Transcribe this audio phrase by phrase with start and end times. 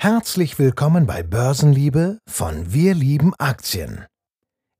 [0.00, 4.06] Herzlich willkommen bei Börsenliebe von Wir lieben Aktien,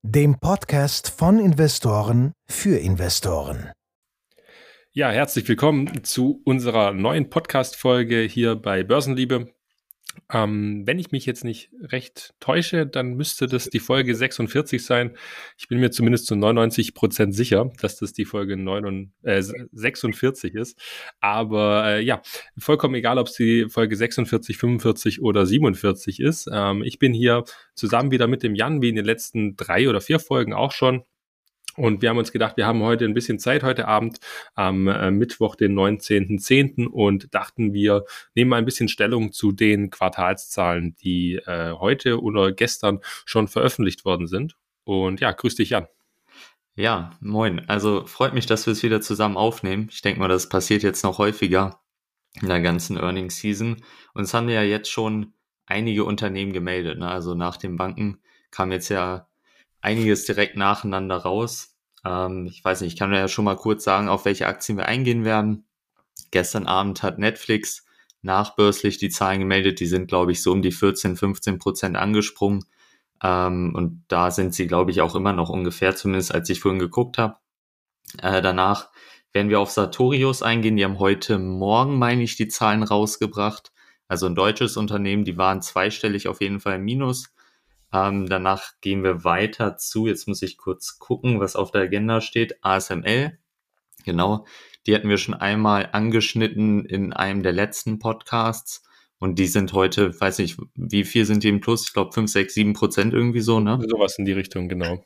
[0.04, 3.72] dem Podcast von Investoren für Investoren.
[4.92, 9.52] Ja, herzlich willkommen zu unserer neuen Podcast-Folge hier bei Börsenliebe.
[10.32, 15.16] Ähm, wenn ich mich jetzt nicht recht täusche, dann müsste das die Folge 46 sein.
[15.56, 20.54] Ich bin mir zumindest zu 99 Prozent sicher, dass das die Folge 9, äh, 46
[20.54, 20.78] ist.
[21.20, 22.22] Aber äh, ja,
[22.58, 26.48] vollkommen egal, ob es die Folge 46, 45 oder 47 ist.
[26.52, 27.44] Ähm, ich bin hier
[27.74, 31.04] zusammen wieder mit dem Jan, wie in den letzten drei oder vier Folgen auch schon.
[31.78, 34.18] Und wir haben uns gedacht, wir haben heute ein bisschen Zeit heute Abend
[34.54, 36.86] am äh, Mittwoch, den 19.10.
[36.86, 42.52] und dachten, wir nehmen mal ein bisschen Stellung zu den Quartalszahlen, die äh, heute oder
[42.52, 44.56] gestern schon veröffentlicht worden sind.
[44.84, 45.86] Und ja, grüß dich, Jan.
[46.74, 47.60] Ja, moin.
[47.68, 49.88] Also freut mich, dass wir es wieder zusammen aufnehmen.
[49.90, 51.80] Ich denke mal, das passiert jetzt noch häufiger
[52.40, 53.82] in der ganzen Earnings Season.
[54.14, 55.32] Und es haben ja jetzt schon
[55.66, 56.98] einige Unternehmen gemeldet.
[56.98, 57.08] Ne?
[57.08, 58.18] Also nach den Banken
[58.50, 59.28] kam jetzt ja
[59.80, 61.77] einiges direkt nacheinander raus.
[62.04, 64.86] Ähm, ich weiß nicht, ich kann ja schon mal kurz sagen, auf welche Aktien wir
[64.86, 65.66] eingehen werden.
[66.30, 67.86] Gestern Abend hat Netflix
[68.22, 69.80] nachbörslich die Zahlen gemeldet.
[69.80, 72.64] Die sind, glaube ich, so um die 14, 15 Prozent angesprungen.
[73.22, 76.78] Ähm, und da sind sie, glaube ich, auch immer noch ungefähr, zumindest als ich vorhin
[76.78, 77.36] geguckt habe.
[78.22, 78.90] Äh, danach
[79.32, 80.76] werden wir auf Sartorius eingehen.
[80.76, 83.72] Die haben heute Morgen, meine ich, die Zahlen rausgebracht.
[84.08, 87.34] Also ein deutsches Unternehmen, die waren zweistellig auf jeden Fall im Minus.
[87.92, 92.20] Ähm, danach gehen wir weiter zu, jetzt muss ich kurz gucken, was auf der Agenda
[92.20, 93.38] steht, ASML.
[94.04, 94.46] Genau,
[94.86, 98.84] die hatten wir schon einmal angeschnitten in einem der letzten Podcasts.
[99.20, 101.86] Und die sind heute, weiß nicht, wie viel sind die im Plus?
[101.86, 103.80] Ich glaube 5, 6, 7 Prozent irgendwie so, ne?
[103.88, 105.04] Sowas in die Richtung, genau.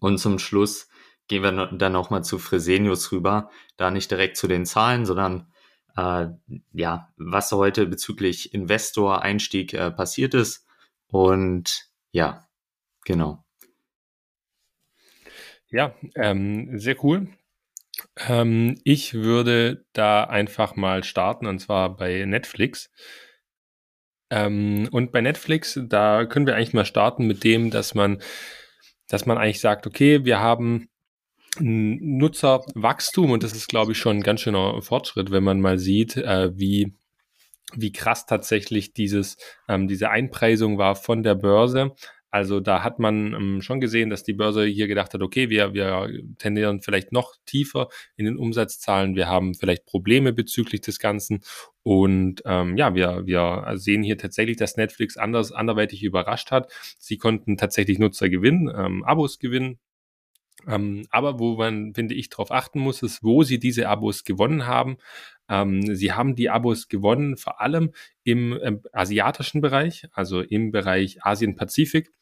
[0.00, 0.88] Und zum Schluss
[1.28, 3.50] gehen wir dann nochmal zu Fresenius rüber.
[3.76, 5.52] Da nicht direkt zu den Zahlen, sondern
[5.96, 6.28] äh,
[6.72, 10.63] ja, was heute bezüglich Investor-Einstieg äh, passiert ist
[11.14, 12.44] und ja,
[13.04, 13.44] genau.
[15.70, 17.28] Ja, ähm, sehr cool.
[18.16, 22.90] Ähm, ich würde da einfach mal starten und zwar bei Netflix.
[24.28, 28.20] Ähm, und bei Netflix, da können wir eigentlich mal starten mit dem, dass man,
[29.06, 30.88] dass man eigentlich sagt, okay, wir haben
[31.60, 36.16] Nutzerwachstum und das ist, glaube ich, schon ein ganz schöner Fortschritt, wenn man mal sieht,
[36.16, 36.96] äh, wie
[37.76, 39.36] wie krass tatsächlich dieses,
[39.68, 41.94] ähm, diese Einpreisung war von der Börse.
[42.34, 45.72] Also da hat man ähm, schon gesehen, dass die Börse hier gedacht hat, okay, wir,
[45.72, 46.08] wir
[46.38, 47.86] tendieren vielleicht noch tiefer
[48.16, 51.42] in den Umsatzzahlen, wir haben vielleicht Probleme bezüglich des Ganzen.
[51.84, 56.72] Und ähm, ja, wir, wir sehen hier tatsächlich, dass Netflix anders, anderweitig überrascht hat.
[56.98, 59.78] Sie konnten tatsächlich Nutzer gewinnen, ähm, Abos gewinnen,
[60.68, 64.66] ähm, aber wo man, finde ich, darauf achten muss, ist, wo sie diese Abos gewonnen
[64.66, 64.96] haben.
[65.48, 67.92] Ähm, sie haben die Abos gewonnen, vor allem
[68.22, 72.12] im, ähm, asiatischen Bereich, also im Bereich Asien-Pazifik.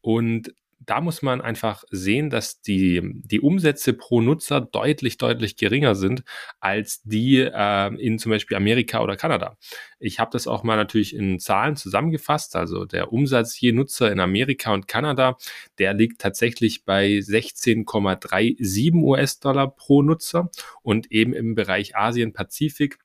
[0.00, 5.94] Und da muss man einfach sehen, dass die, die Umsätze pro Nutzer deutlich, deutlich geringer
[5.94, 6.22] sind
[6.60, 9.56] als die äh, in zum Beispiel Amerika oder Kanada.
[9.98, 12.56] Ich habe das auch mal natürlich in Zahlen zusammengefasst.
[12.56, 15.36] Also der Umsatz je Nutzer in Amerika und Kanada,
[15.78, 20.50] der liegt tatsächlich bei 16,37 US-Dollar pro Nutzer
[20.82, 22.98] und eben im Bereich Asien-Pazifik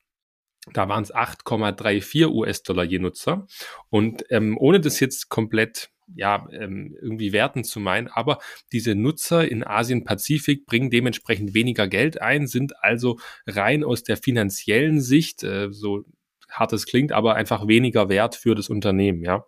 [0.73, 3.47] da waren es 8,34 US-Dollar je Nutzer.
[3.89, 8.39] Und ähm, ohne das jetzt komplett ja, ähm, irgendwie werten zu meinen, aber
[8.71, 14.99] diese Nutzer in Asien-Pazifik bringen dementsprechend weniger Geld ein, sind also rein aus der finanziellen
[15.01, 16.03] Sicht, äh, so
[16.49, 19.45] hart es klingt, aber einfach weniger wert für das Unternehmen, ja.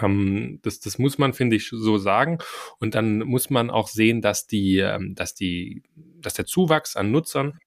[0.00, 2.38] Ähm, das, das muss man, finde ich, so sagen.
[2.78, 7.10] Und dann muss man auch sehen, dass die, ähm, dass die, dass der Zuwachs an
[7.10, 7.58] Nutzern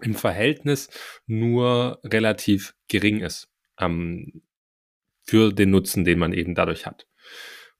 [0.00, 0.88] im Verhältnis
[1.26, 3.48] nur relativ gering ist
[3.78, 4.42] ähm,
[5.22, 7.06] für den Nutzen, den man eben dadurch hat.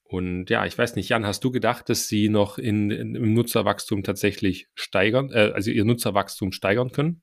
[0.05, 3.33] Und ja, ich weiß nicht, Jan, hast du gedacht, dass sie noch in, in im
[3.33, 7.23] Nutzerwachstum tatsächlich steigern, äh, also ihr Nutzerwachstum steigern können?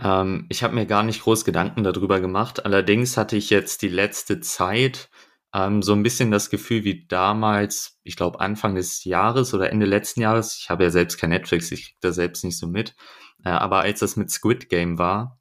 [0.00, 2.64] Ähm, ich habe mir gar nicht groß Gedanken darüber gemacht.
[2.64, 5.10] Allerdings hatte ich jetzt die letzte Zeit
[5.54, 9.86] ähm, so ein bisschen das Gefühl wie damals, ich glaube Anfang des Jahres oder Ende
[9.86, 10.58] letzten Jahres.
[10.60, 12.94] Ich habe ja selbst kein Netflix, ich kriege da selbst nicht so mit.
[13.44, 15.40] Äh, aber als das mit Squid Game war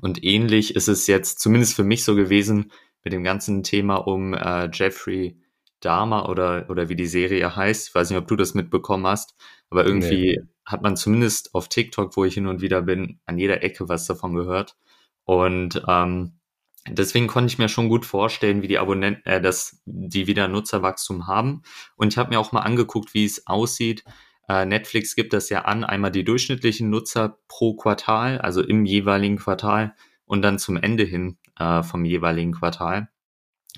[0.00, 2.72] und ähnlich ist es jetzt zumindest für mich so gewesen
[3.06, 5.40] mit dem ganzen Thema um äh, Jeffrey
[5.78, 7.86] Dahmer oder, oder wie die Serie heißt.
[7.88, 9.36] Ich weiß nicht, ob du das mitbekommen hast,
[9.70, 10.42] aber irgendwie nee.
[10.64, 14.08] hat man zumindest auf TikTok, wo ich hin und wieder bin, an jeder Ecke was
[14.08, 14.76] davon gehört.
[15.22, 16.40] Und ähm,
[16.88, 21.28] deswegen konnte ich mir schon gut vorstellen, wie die Abonnenten, äh, dass die wieder Nutzerwachstum
[21.28, 21.62] haben.
[21.94, 24.02] Und ich habe mir auch mal angeguckt, wie es aussieht.
[24.48, 29.36] Äh, Netflix gibt das ja an, einmal die durchschnittlichen Nutzer pro Quartal, also im jeweiligen
[29.36, 29.94] Quartal
[30.26, 33.08] und dann zum Ende hin äh, vom jeweiligen Quartal.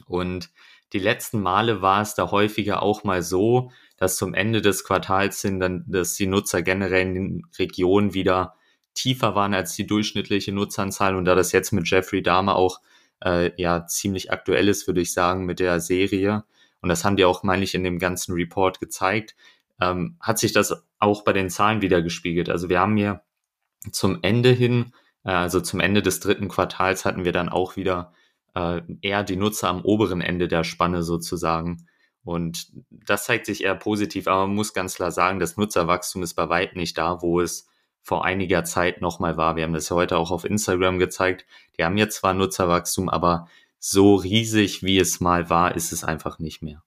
[0.06, 0.50] Und
[0.92, 5.40] die letzten Male war es da häufiger auch mal so, dass zum Ende des Quartals
[5.40, 8.54] sind dann, dass die Nutzer generell in den Regionen wieder
[8.94, 11.14] tiefer waren als die durchschnittliche Nutzanzahl.
[11.14, 12.80] Und da das jetzt mit Jeffrey Dahmer auch
[13.24, 16.44] äh, ja ziemlich aktuell ist, würde ich sagen, mit der Serie,
[16.80, 19.34] und das haben die auch, meine ich, in dem ganzen Report gezeigt,
[19.80, 22.48] ähm, hat sich das auch bei den Zahlen wieder gespiegelt.
[22.48, 23.22] Also wir haben hier
[23.92, 24.92] zum Ende hin,
[25.32, 28.12] also zum Ende des dritten Quartals hatten wir dann auch wieder
[28.54, 31.86] äh, eher die Nutzer am oberen Ende der Spanne sozusagen.
[32.24, 36.34] Und das zeigt sich eher positiv, aber man muss ganz klar sagen, das Nutzerwachstum ist
[36.34, 37.68] bei weitem nicht da, wo es
[38.02, 39.56] vor einiger Zeit nochmal war.
[39.56, 41.44] Wir haben das ja heute auch auf Instagram gezeigt.
[41.78, 43.48] Die haben jetzt zwar Nutzerwachstum, aber
[43.78, 46.82] so riesig, wie es mal war, ist es einfach nicht mehr.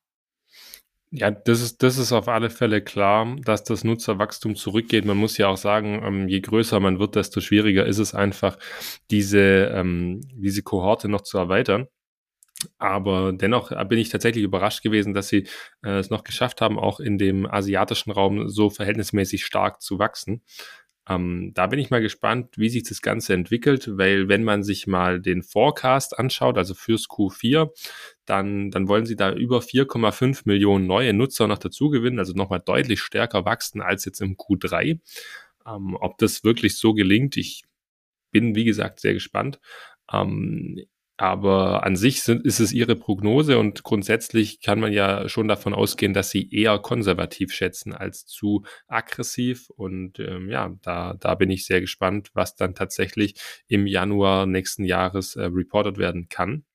[1.13, 5.03] Ja, das ist, das ist auf alle Fälle klar, dass das Nutzerwachstum zurückgeht.
[5.03, 8.57] Man muss ja auch sagen, ähm, je größer man wird, desto schwieriger ist es einfach,
[9.11, 9.39] diese,
[9.75, 11.87] ähm, diese Kohorte noch zu erweitern.
[12.79, 15.47] Aber dennoch bin ich tatsächlich überrascht gewesen, dass sie
[15.83, 20.43] äh, es noch geschafft haben, auch in dem asiatischen Raum so verhältnismäßig stark zu wachsen.
[21.09, 24.85] Ähm, da bin ich mal gespannt, wie sich das Ganze entwickelt, weil wenn man sich
[24.85, 27.71] mal den Forecast anschaut, also fürs Q4,
[28.25, 32.61] dann, dann wollen sie da über 4,5 Millionen neue Nutzer noch dazu gewinnen, also nochmal
[32.63, 34.99] deutlich stärker wachsen als jetzt im Q3.
[35.65, 37.63] Ähm, ob das wirklich so gelingt, ich
[38.31, 39.59] bin, wie gesagt, sehr gespannt.
[40.11, 40.85] Ähm,
[41.21, 45.75] aber an sich sind, ist es ihre Prognose und grundsätzlich kann man ja schon davon
[45.75, 49.69] ausgehen, dass sie eher konservativ schätzen als zu aggressiv.
[49.69, 53.35] Und ähm, ja, da, da bin ich sehr gespannt, was dann tatsächlich
[53.67, 56.65] im Januar nächsten Jahres äh, reported werden kann.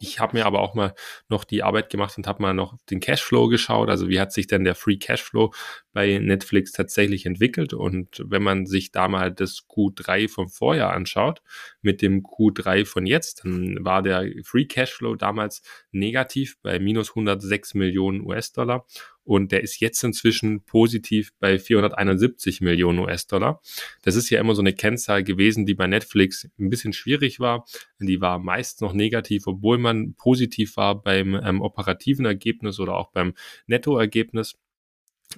[0.00, 0.94] Ich habe mir aber auch mal
[1.28, 3.88] noch die Arbeit gemacht und habe mal noch den Cashflow geschaut.
[3.88, 5.52] Also wie hat sich denn der Free Cashflow
[5.92, 7.74] bei Netflix tatsächlich entwickelt?
[7.74, 11.42] Und wenn man sich da mal das Q3 vom Vorjahr anschaut
[11.82, 17.74] mit dem Q3 von jetzt, dann war der Free Cashflow damals negativ bei minus 106
[17.74, 18.86] Millionen US-Dollar
[19.28, 23.60] und der ist jetzt inzwischen positiv bei 471 Millionen US-Dollar.
[24.00, 27.66] Das ist ja immer so eine Kennzahl gewesen, die bei Netflix ein bisschen schwierig war.
[28.00, 33.10] Die war meist noch negativ, obwohl man positiv war beim ähm, operativen Ergebnis oder auch
[33.10, 33.34] beim
[33.66, 34.56] Nettoergebnis.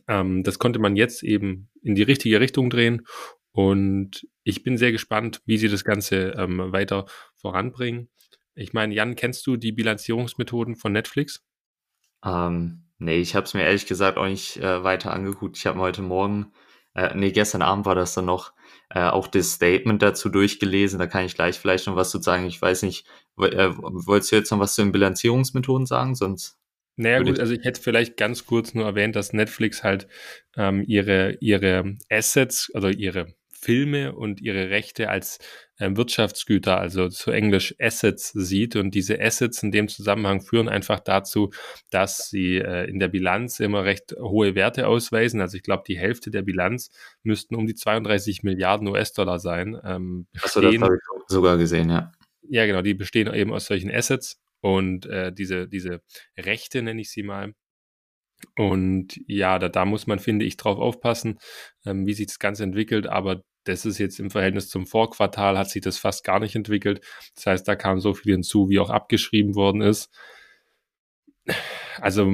[0.06, 3.04] Ähm, das konnte man jetzt eben in die richtige Richtung drehen
[3.50, 8.08] und ich bin sehr gespannt, wie sie das Ganze ähm, weiter voranbringen.
[8.54, 11.44] Ich meine, Jan, kennst du die Bilanzierungsmethoden von Netflix?
[12.24, 15.56] Ähm, Nee, ich habe es mir ehrlich gesagt auch nicht äh, weiter angeguckt.
[15.56, 16.52] Ich habe mir heute Morgen,
[16.94, 18.52] äh, nee, gestern Abend war das dann noch,
[18.90, 20.98] äh, auch das Statement dazu durchgelesen.
[20.98, 22.44] Da kann ich gleich vielleicht noch was zu sagen.
[22.46, 23.06] Ich weiß nicht,
[23.38, 26.14] äh, wolltest du jetzt noch was zu den Bilanzierungsmethoden sagen?
[26.14, 26.58] Sonst.
[26.96, 30.06] Naja, gut, also ich hätte vielleicht ganz kurz nur erwähnt, dass Netflix halt
[30.58, 35.38] ähm, ihre, ihre Assets, also ihre Filme und ihre Rechte als
[35.80, 38.76] Wirtschaftsgüter, also zu Englisch Assets sieht.
[38.76, 41.50] Und diese Assets in dem Zusammenhang führen einfach dazu,
[41.90, 45.40] dass sie äh, in der Bilanz immer recht hohe Werte ausweisen.
[45.40, 46.90] Also ich glaube, die Hälfte der Bilanz
[47.22, 49.78] müssten um die 32 Milliarden US-Dollar sein.
[49.84, 52.12] Ähm, Achso, das habe ich sogar gesehen, ja.
[52.48, 54.40] Ja, genau, die bestehen eben aus solchen Assets.
[54.60, 56.02] Und äh, diese, diese
[56.36, 57.54] Rechte, nenne ich sie mal,
[58.56, 61.38] und ja, da, da muss man, finde ich, drauf aufpassen,
[61.84, 63.06] ähm, wie sich das Ganze entwickelt.
[63.06, 67.00] Aber das ist jetzt im Verhältnis zum Vorquartal, hat sich das fast gar nicht entwickelt.
[67.34, 70.10] Das heißt, da kam so viel hinzu, wie auch abgeschrieben worden ist.
[72.00, 72.32] Also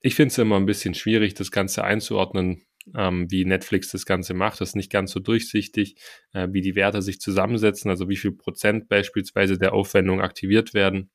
[0.00, 2.62] ich finde es immer ein bisschen schwierig, das Ganze einzuordnen,
[2.94, 4.60] ähm, wie Netflix das Ganze macht.
[4.60, 5.96] Das ist nicht ganz so durchsichtig,
[6.32, 11.10] äh, wie die Werte sich zusammensetzen, also wie viel Prozent beispielsweise der Aufwendung aktiviert werden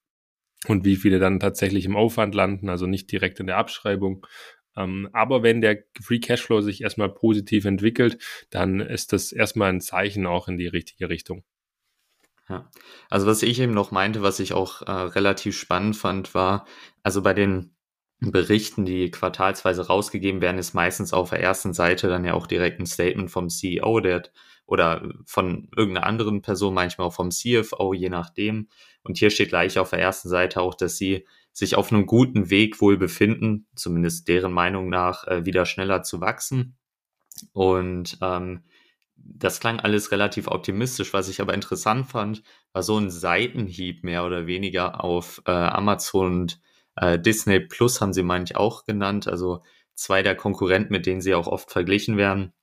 [0.68, 4.26] und wie viele dann tatsächlich im Aufwand landen, also nicht direkt in der Abschreibung.
[4.78, 8.18] Ähm, aber wenn der Free Cashflow sich erstmal positiv entwickelt,
[8.50, 11.44] dann ist das erstmal ein Zeichen auch in die richtige Richtung.
[12.50, 12.70] Ja,
[13.10, 16.66] also was ich eben noch meinte, was ich auch äh, relativ spannend fand, war,
[17.04, 17.76] also bei den
[18.20, 22.80] Berichten, die quartalsweise rausgegeben werden, ist meistens auf der ersten Seite dann ja auch direkt
[22.80, 24.24] ein Statement vom CEO, der
[24.68, 28.70] oder von irgendeiner anderen Person, manchmal auch vom CFO, je nachdem.
[29.04, 32.50] Und hier steht gleich auf der ersten Seite auch, dass sie sich auf einem guten
[32.50, 36.78] Weg wohl befinden, zumindest deren Meinung nach, äh, wieder schneller zu wachsen.
[37.54, 38.64] Und ähm,
[39.16, 41.14] das klang alles relativ optimistisch.
[41.14, 42.44] Was ich aber interessant fand,
[42.74, 46.62] war so ein Seitenhieb mehr oder weniger auf äh, Amazon und
[46.96, 49.28] äh, Disney Plus haben sie, meine ich, auch genannt.
[49.28, 52.54] Also zwei der Konkurrenten, mit denen sie auch oft verglichen werden.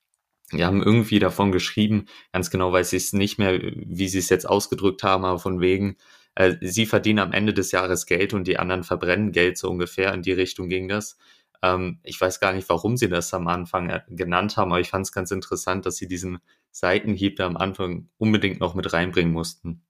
[0.53, 4.31] Die haben irgendwie davon geschrieben, ganz genau weiß ich es nicht mehr, wie sie es
[4.31, 5.97] jetzt ausgedrückt haben, aber von wegen,
[6.39, 10.15] äh, sie verdienen am Ende des Jahres Geld und die anderen verbrennen Geld, so ungefähr.
[10.15, 11.19] In die Richtung ging das.
[11.63, 14.91] Ähm, ich weiß gar nicht, warum sie das am Anfang äh, genannt haben, aber ich
[14.91, 16.39] fand es ganz interessant, dass sie diesen
[16.71, 19.83] Seitenhieb da am Anfang unbedingt noch mit reinbringen mussten.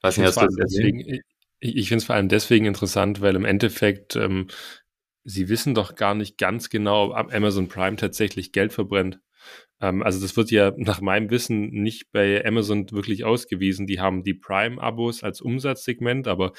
[0.00, 1.00] Was ich finde es deswegen,
[1.58, 4.46] ich, ich finde es vor allem deswegen interessant, weil im Endeffekt ähm,
[5.24, 9.18] sie wissen doch gar nicht ganz genau, ob Amazon Prime tatsächlich Geld verbrennt.
[9.80, 13.86] Ähm, also das wird ja nach meinem Wissen nicht bei Amazon wirklich ausgewiesen.
[13.86, 16.52] Die haben die Prime-Abos als Umsatzsegment, aber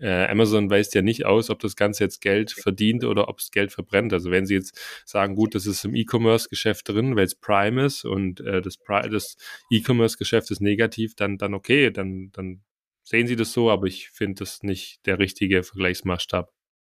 [0.00, 3.50] äh, Amazon weist ja nicht aus, ob das Ganze jetzt Geld verdient oder ob es
[3.50, 4.12] Geld verbrennt.
[4.12, 8.04] Also wenn sie jetzt sagen, gut, das ist im E-Commerce-Geschäft drin, weil es Prime ist
[8.04, 8.78] und äh, das,
[9.10, 9.36] das
[9.70, 12.62] E-Commerce-Geschäft ist negativ, dann, dann okay, dann, dann
[13.02, 16.50] sehen sie das so, aber ich finde das nicht der richtige Vergleichsmaßstab.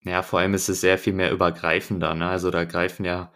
[0.05, 2.13] Ja, vor allem ist es sehr viel mehr übergreifender.
[2.13, 2.27] Ne?
[2.27, 3.31] Also da greifen ja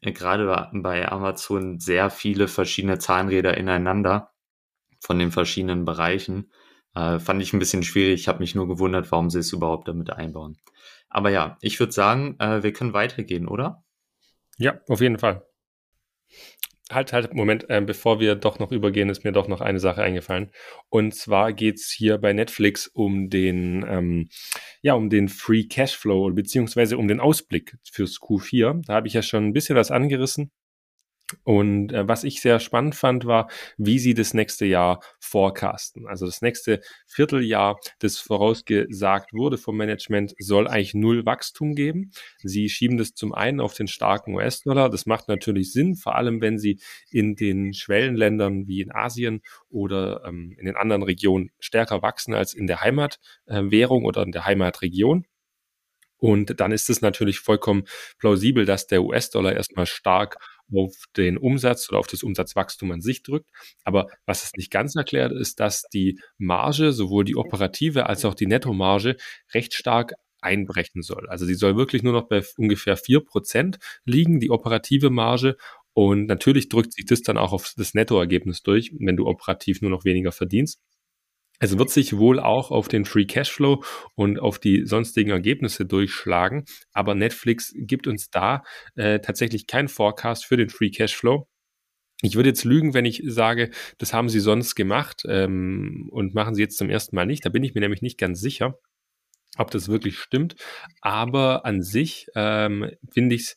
[0.00, 4.32] gerade bei Amazon sehr viele verschiedene Zahnräder ineinander
[5.00, 6.50] von den verschiedenen Bereichen.
[6.94, 8.20] Äh, fand ich ein bisschen schwierig.
[8.20, 10.56] Ich habe mich nur gewundert, warum sie es überhaupt damit einbauen.
[11.08, 13.84] Aber ja, ich würde sagen, äh, wir können weitergehen, oder?
[14.58, 15.46] Ja, auf jeden Fall.
[16.90, 20.02] Halt, halt, Moment, äh, bevor wir doch noch übergehen, ist mir doch noch eine Sache
[20.02, 20.52] eingefallen.
[20.88, 24.28] Und zwar geht's hier bei Netflix um den, ähm,
[24.82, 28.82] ja, um den Free Cashflow, beziehungsweise um den Ausblick fürs Q4.
[28.86, 30.52] Da habe ich ja schon ein bisschen was angerissen.
[31.42, 36.06] Und äh, was ich sehr spannend fand, war, wie sie das nächste Jahr forecasten.
[36.06, 42.12] Also das nächste Vierteljahr, das vorausgesagt wurde vom Management, soll eigentlich null Wachstum geben.
[42.42, 44.88] Sie schieben das zum einen auf den starken US-Dollar.
[44.88, 46.78] Das macht natürlich Sinn, vor allem wenn sie
[47.10, 52.54] in den Schwellenländern wie in Asien oder ähm, in den anderen Regionen stärker wachsen als
[52.54, 55.26] in der Heimatwährung äh, oder in der Heimatregion.
[56.18, 57.84] Und dann ist es natürlich vollkommen
[58.18, 60.36] plausibel, dass der US-Dollar erstmal stark
[60.74, 63.50] auf den Umsatz oder auf das Umsatzwachstum an sich drückt.
[63.84, 68.34] Aber was es nicht ganz erklärt, ist, dass die Marge, sowohl die operative als auch
[68.34, 69.16] die Nettomarge,
[69.54, 71.28] recht stark einbrechen soll.
[71.28, 75.56] Also sie soll wirklich nur noch bei ungefähr vier Prozent liegen, die operative Marge.
[75.92, 79.90] Und natürlich drückt sich das dann auch auf das Nettoergebnis durch, wenn du operativ nur
[79.90, 80.80] noch weniger verdienst.
[81.58, 83.82] Es wird sich wohl auch auf den Free Cashflow
[84.14, 88.62] und auf die sonstigen Ergebnisse durchschlagen, aber Netflix gibt uns da
[88.94, 91.48] äh, tatsächlich keinen Forecast für den Free Cashflow.
[92.22, 96.54] Ich würde jetzt lügen, wenn ich sage, das haben sie sonst gemacht ähm, und machen
[96.54, 97.44] sie jetzt zum ersten Mal nicht.
[97.44, 98.78] Da bin ich mir nämlich nicht ganz sicher,
[99.58, 100.56] ob das wirklich stimmt.
[101.02, 103.56] Aber an sich ähm, finde ich es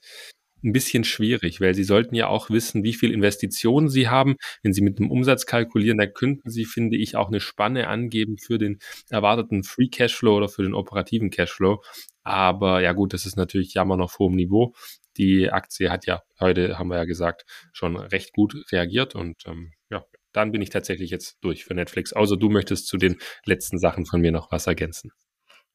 [0.63, 4.35] ein bisschen schwierig, weil Sie sollten ja auch wissen, wie viel Investitionen Sie haben.
[4.63, 8.37] Wenn Sie mit dem Umsatz kalkulieren, dann könnten Sie, finde ich, auch eine Spanne angeben
[8.37, 11.81] für den erwarteten Free Cashflow oder für den operativen Cashflow.
[12.23, 14.73] Aber ja gut, das ist natürlich jammer auf hohem Niveau.
[15.17, 19.73] Die Aktie hat ja heute, haben wir ja gesagt, schon recht gut reagiert und ähm,
[19.89, 22.13] ja, dann bin ich tatsächlich jetzt durch für Netflix.
[22.13, 25.11] Außer du möchtest zu den letzten Sachen von mir noch was ergänzen.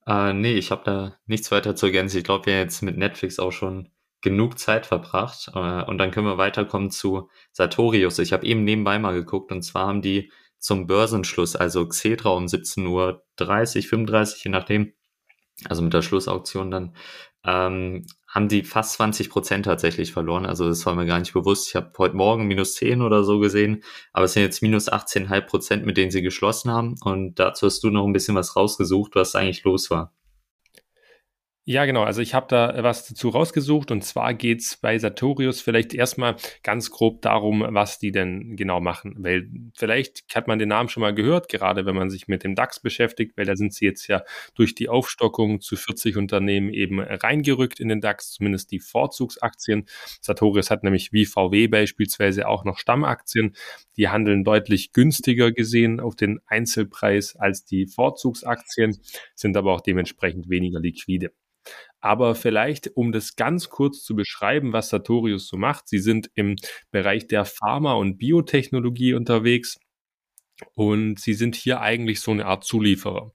[0.07, 2.19] Äh, nee, ich habe da nichts weiter zu ergänzen.
[2.19, 3.91] Ich glaube, wir jetzt mit Netflix auch schon
[4.25, 5.53] genug Zeit verbracht.
[5.55, 8.19] Äh, und dann können wir weiterkommen zu Sartorius.
[8.19, 12.47] Ich habe eben nebenbei mal geguckt und zwar haben die zum Börsenschluss, also Xetra um
[12.47, 13.23] 17.30 Uhr,
[13.83, 14.95] 35, je nachdem,
[15.69, 16.97] also mit der Schlussauktion dann,
[17.45, 20.47] ähm, haben die fast 20 Prozent tatsächlich verloren.
[20.47, 21.69] Also das war mir gar nicht bewusst.
[21.69, 25.41] Ich habe heute Morgen minus 10 oder so gesehen, aber es sind jetzt minus 18,5
[25.43, 26.97] Prozent, mit denen sie geschlossen haben.
[27.05, 30.15] Und dazu hast du noch ein bisschen was rausgesucht, was eigentlich los war.
[31.67, 32.03] Ja, genau.
[32.03, 36.91] Also ich habe da was dazu rausgesucht und zwar geht's bei Sartorius vielleicht erstmal ganz
[36.91, 39.15] grob darum, was die denn genau machen.
[39.21, 42.55] Weil vielleicht hat man den Namen schon mal gehört, gerade wenn man sich mit dem
[42.55, 47.01] DAX beschäftigt, weil da sind sie jetzt ja durch die Aufstockung zu 40 Unternehmen eben
[47.01, 49.87] reingerückt in den DAX, zumindest die Vorzugsaktien.
[50.21, 53.57] Sartorius hat nämlich wie VW beispielsweise auch noch Stammaktien.
[53.97, 58.99] Die handeln deutlich günstiger gesehen auf den Einzelpreis als die Vorzugsaktien,
[59.35, 61.33] sind aber auch dementsprechend weniger liquide.
[62.05, 65.89] Aber vielleicht, um das ganz kurz zu beschreiben, was Sartorius so macht.
[65.89, 66.57] Sie sind im
[66.91, 69.79] Bereich der Pharma- und Biotechnologie unterwegs.
[70.75, 73.33] Und sie sind hier eigentlich so eine Art Zulieferer.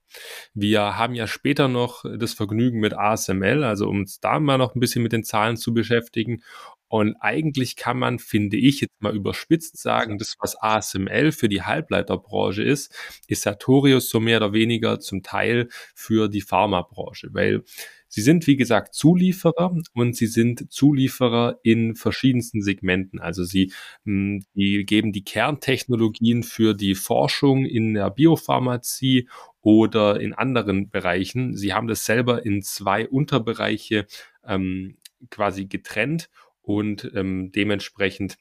[0.54, 4.76] Wir haben ja später noch das Vergnügen mit ASML, also um uns da mal noch
[4.76, 6.42] ein bisschen mit den Zahlen zu beschäftigen.
[6.86, 11.62] Und eigentlich kann man, finde ich, jetzt mal überspitzt sagen, das, was ASML für die
[11.62, 12.94] Halbleiterbranche ist,
[13.26, 17.64] ist Sartorius so mehr oder weniger zum Teil für die Pharmabranche, weil
[18.12, 23.20] Sie sind, wie gesagt, Zulieferer und sie sind Zulieferer in verschiedensten Segmenten.
[23.20, 23.72] Also sie
[24.04, 29.28] hm, die geben die Kerntechnologien für die Forschung in der Biopharmazie
[29.60, 31.56] oder in anderen Bereichen.
[31.56, 34.06] Sie haben das selber in zwei Unterbereiche
[34.44, 34.96] ähm,
[35.30, 36.30] quasi getrennt
[36.62, 38.38] und ähm, dementsprechend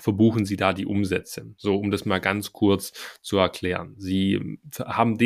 [0.00, 1.54] verbuchen sie da die Umsätze.
[1.56, 3.94] So, um das mal ganz kurz zu erklären.
[3.96, 5.16] Sie haben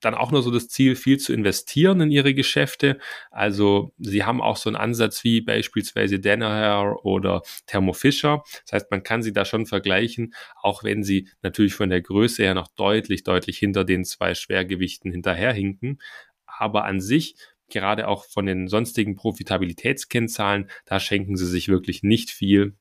[0.00, 2.98] dann auch nur so das Ziel, viel zu investieren in ihre Geschäfte.
[3.30, 8.44] Also sie haben auch so einen Ansatz wie beispielsweise Danaher oder Thermo Fisher.
[8.64, 12.42] Das heißt, man kann sie da schon vergleichen, auch wenn sie natürlich von der Größe
[12.42, 16.00] her noch deutlich, deutlich hinter den zwei Schwergewichten hinterherhinken.
[16.46, 17.34] Aber an sich
[17.68, 22.76] gerade auch von den sonstigen Profitabilitätskennzahlen, da schenken sie sich wirklich nicht viel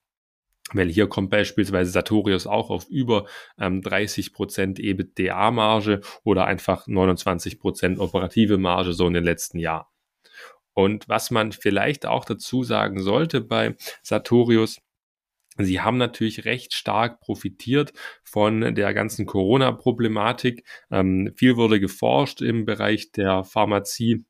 [0.73, 3.25] weil hier kommt beispielsweise Sartorius auch auf über
[3.59, 9.85] ähm, 30% EBITDA-Marge oder einfach 29% operative Marge so in den letzten Jahren.
[10.73, 14.79] Und was man vielleicht auch dazu sagen sollte bei Sartorius,
[15.57, 20.65] Sie haben natürlich recht stark profitiert von der ganzen Corona-Problematik.
[20.89, 24.25] Ähm, viel wurde geforscht im Bereich der Pharmazie.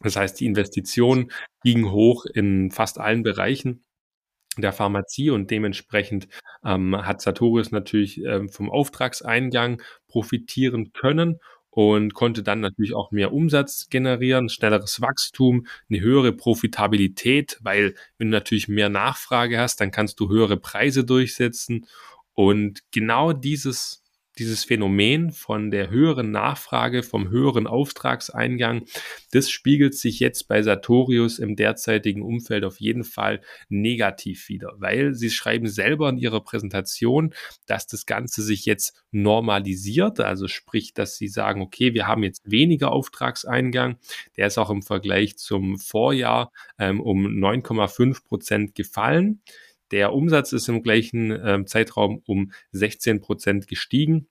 [0.00, 1.32] Das heißt, die Investitionen
[1.64, 3.83] gingen hoch in fast allen Bereichen
[4.62, 6.28] der Pharmazie und dementsprechend
[6.64, 11.40] ähm, hat Sartorius natürlich ähm, vom Auftragseingang profitieren können
[11.74, 18.30] und konnte dann natürlich auch mehr Umsatz generieren, schnelleres Wachstum, eine höhere Profitabilität, weil wenn
[18.30, 21.86] du natürlich mehr Nachfrage hast, dann kannst du höhere Preise durchsetzen.
[22.32, 24.03] Und genau dieses
[24.38, 28.84] dieses Phänomen von der höheren Nachfrage, vom höheren Auftragseingang,
[29.32, 35.14] das spiegelt sich jetzt bei Sartorius im derzeitigen Umfeld auf jeden Fall negativ wieder, weil
[35.14, 37.34] sie schreiben selber in ihrer Präsentation,
[37.66, 42.50] dass das Ganze sich jetzt normalisiert, also sprich, dass sie sagen, okay, wir haben jetzt
[42.50, 43.98] weniger Auftragseingang,
[44.36, 49.42] der ist auch im Vergleich zum Vorjahr ähm, um 9,5 Prozent gefallen.
[49.94, 54.26] Der Umsatz ist im gleichen äh, Zeitraum um 16 Prozent gestiegen.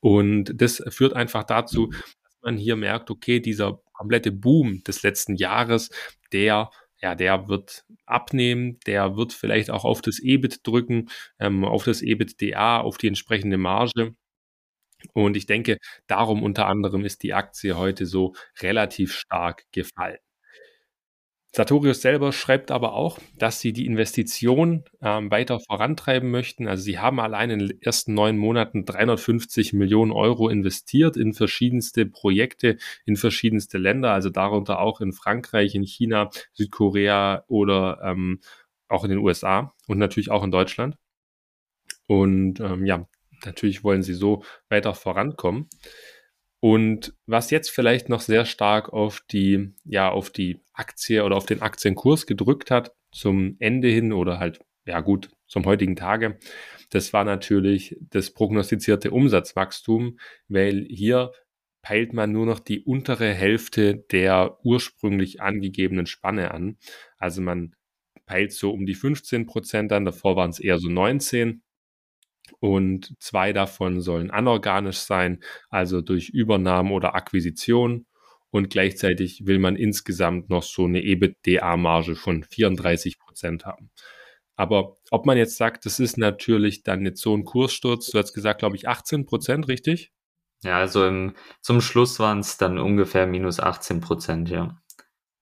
[0.00, 5.36] Und das führt einfach dazu, dass man hier merkt, okay, dieser komplette Boom des letzten
[5.36, 5.90] Jahres,
[6.32, 6.70] der
[7.02, 12.00] ja, der wird abnehmen, der wird vielleicht auch auf das EBIT drücken, ähm, auf das
[12.00, 14.14] EBITDA, auf die entsprechende Marge.
[15.12, 15.76] Und ich denke,
[16.06, 20.18] darum unter anderem ist die Aktie heute so relativ stark gefallen.
[21.54, 26.66] Sartorius selber schreibt aber auch, dass sie die Investition ähm, weiter vorantreiben möchten.
[26.66, 32.06] Also sie haben allein in den ersten neun Monaten 350 Millionen Euro investiert in verschiedenste
[32.06, 38.40] Projekte, in verschiedenste Länder, also darunter auch in Frankreich, in China, Südkorea oder ähm,
[38.88, 40.96] auch in den USA und natürlich auch in Deutschland.
[42.06, 43.06] Und ähm, ja,
[43.44, 45.68] natürlich wollen sie so weiter vorankommen.
[46.64, 51.44] Und was jetzt vielleicht noch sehr stark auf die, ja, auf die Aktie oder auf
[51.44, 56.38] den Aktienkurs gedrückt hat zum Ende hin oder halt, ja gut, zum heutigen Tage,
[56.90, 61.32] das war natürlich das prognostizierte Umsatzwachstum, weil hier
[61.82, 66.78] peilt man nur noch die untere Hälfte der ursprünglich angegebenen Spanne an.
[67.18, 67.74] Also man
[68.24, 71.64] peilt so um die 15 Prozent an, davor waren es eher so 19
[72.62, 78.06] und zwei davon sollen anorganisch sein, also durch Übernahme oder Akquisition.
[78.50, 83.90] Und gleichzeitig will man insgesamt noch so eine EBITDA-Marge von 34 Prozent haben.
[84.54, 88.32] Aber ob man jetzt sagt, das ist natürlich dann jetzt so ein Kurssturz, du hast
[88.32, 90.12] gesagt, glaube ich, 18 Prozent, richtig?
[90.62, 94.80] Ja, also im, zum Schluss waren es dann ungefähr minus 18 Prozent, ja.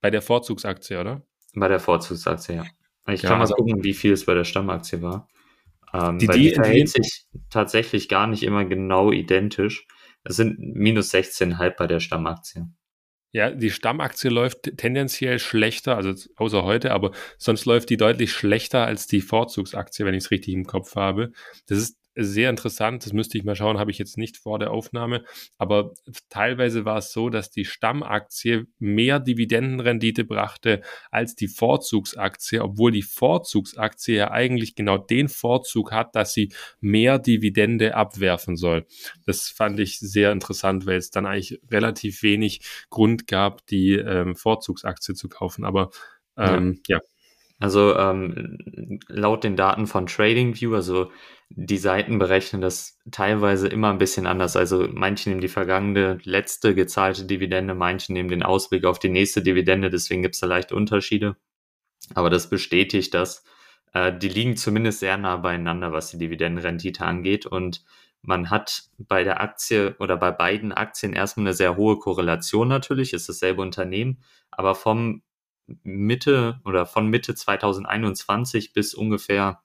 [0.00, 1.22] Bei der Vorzugsaktie, oder?
[1.52, 2.64] Bei der Vorzugsaktie, ja.
[3.09, 5.28] Ich ja, kann mal also gucken, wie viel es bei der Stammaktie war.
[5.92, 9.87] Ähm, die, die, die verhält sich tatsächlich gar nicht immer genau identisch.
[10.24, 12.66] Es sind minus 16,5 bei der Stammaktie.
[13.33, 18.87] Ja, die Stammaktie läuft tendenziell schlechter, also außer heute, aber sonst läuft die deutlich schlechter
[18.87, 21.31] als die Vorzugsaktie, wenn ich es richtig im Kopf habe.
[21.68, 23.05] Das ist sehr interessant.
[23.05, 25.25] Das müsste ich mal schauen, habe ich jetzt nicht vor der Aufnahme.
[25.59, 25.92] Aber
[26.29, 33.03] teilweise war es so, dass die Stammaktie mehr Dividendenrendite brachte als die Vorzugsaktie, obwohl die
[33.03, 38.87] Vorzugsaktie ja eigentlich genau den Vorzug hat, dass sie mehr Dividende abwerfen soll.
[39.27, 44.35] Das fand ich sehr interessant, weil es dann eigentlich relativ wenig Grund gab, die ähm,
[44.35, 45.64] Vorzugsaktie zu kaufen.
[45.64, 45.90] Aber
[46.37, 46.96] ähm, ja.
[46.96, 47.03] ja.
[47.61, 51.12] Also ähm, laut den Daten von TradingView, also
[51.51, 54.57] die Seiten berechnen das teilweise immer ein bisschen anders.
[54.57, 59.42] Also manche nehmen die vergangene letzte gezahlte Dividende, manche nehmen den Ausblick auf die nächste
[59.42, 61.37] Dividende, deswegen gibt es da leichte Unterschiede.
[62.14, 63.44] Aber das bestätigt das.
[63.92, 67.44] Äh, die liegen zumindest sehr nah beieinander, was die Dividendenrendite angeht.
[67.46, 67.85] Und
[68.23, 73.12] man hat bei der Aktie oder bei beiden Aktien erstmal eine sehr hohe Korrelation natürlich,
[73.12, 75.23] ist dasselbe Unternehmen, aber vom
[75.83, 79.62] Mitte oder von Mitte 2021 bis ungefähr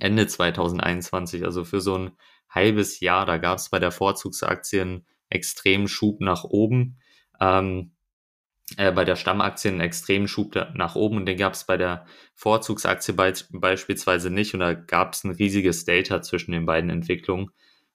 [0.00, 2.12] Ende 2021, also für so ein
[2.48, 6.98] halbes Jahr, da gab es bei der Vorzugsaktien extremen Schub nach oben.
[7.40, 7.92] Ähm,
[8.76, 12.04] äh, bei der Stammaktie einen extremen Schub nach oben und den gab es bei der
[12.34, 17.50] Vorzugsaktie be beispielsweise nicht und da gab es ein riesiges Delta zwischen den beiden Entwicklungen.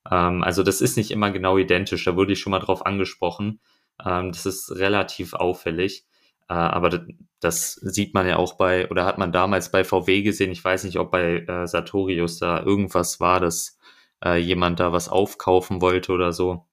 [0.10, 3.60] Ähm, also das ist nicht immer genau identisch, da wurde ich schon mal drauf angesprochen.
[4.04, 6.06] Ähm, das ist relativ auffällig.
[6.52, 7.08] Äh, aber
[7.40, 10.84] das, sieht man ja auch bei, oder hat man damals bei VW gesehen, ich weiß
[10.84, 13.80] nicht, ob bei äh, Sartorius da irgendwas war, dass
[14.24, 16.68] äh, jemand da was aufkaufen wollte oder so.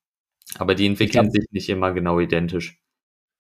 [0.59, 2.81] Aber die entwickeln glaub, sich nicht immer genau identisch.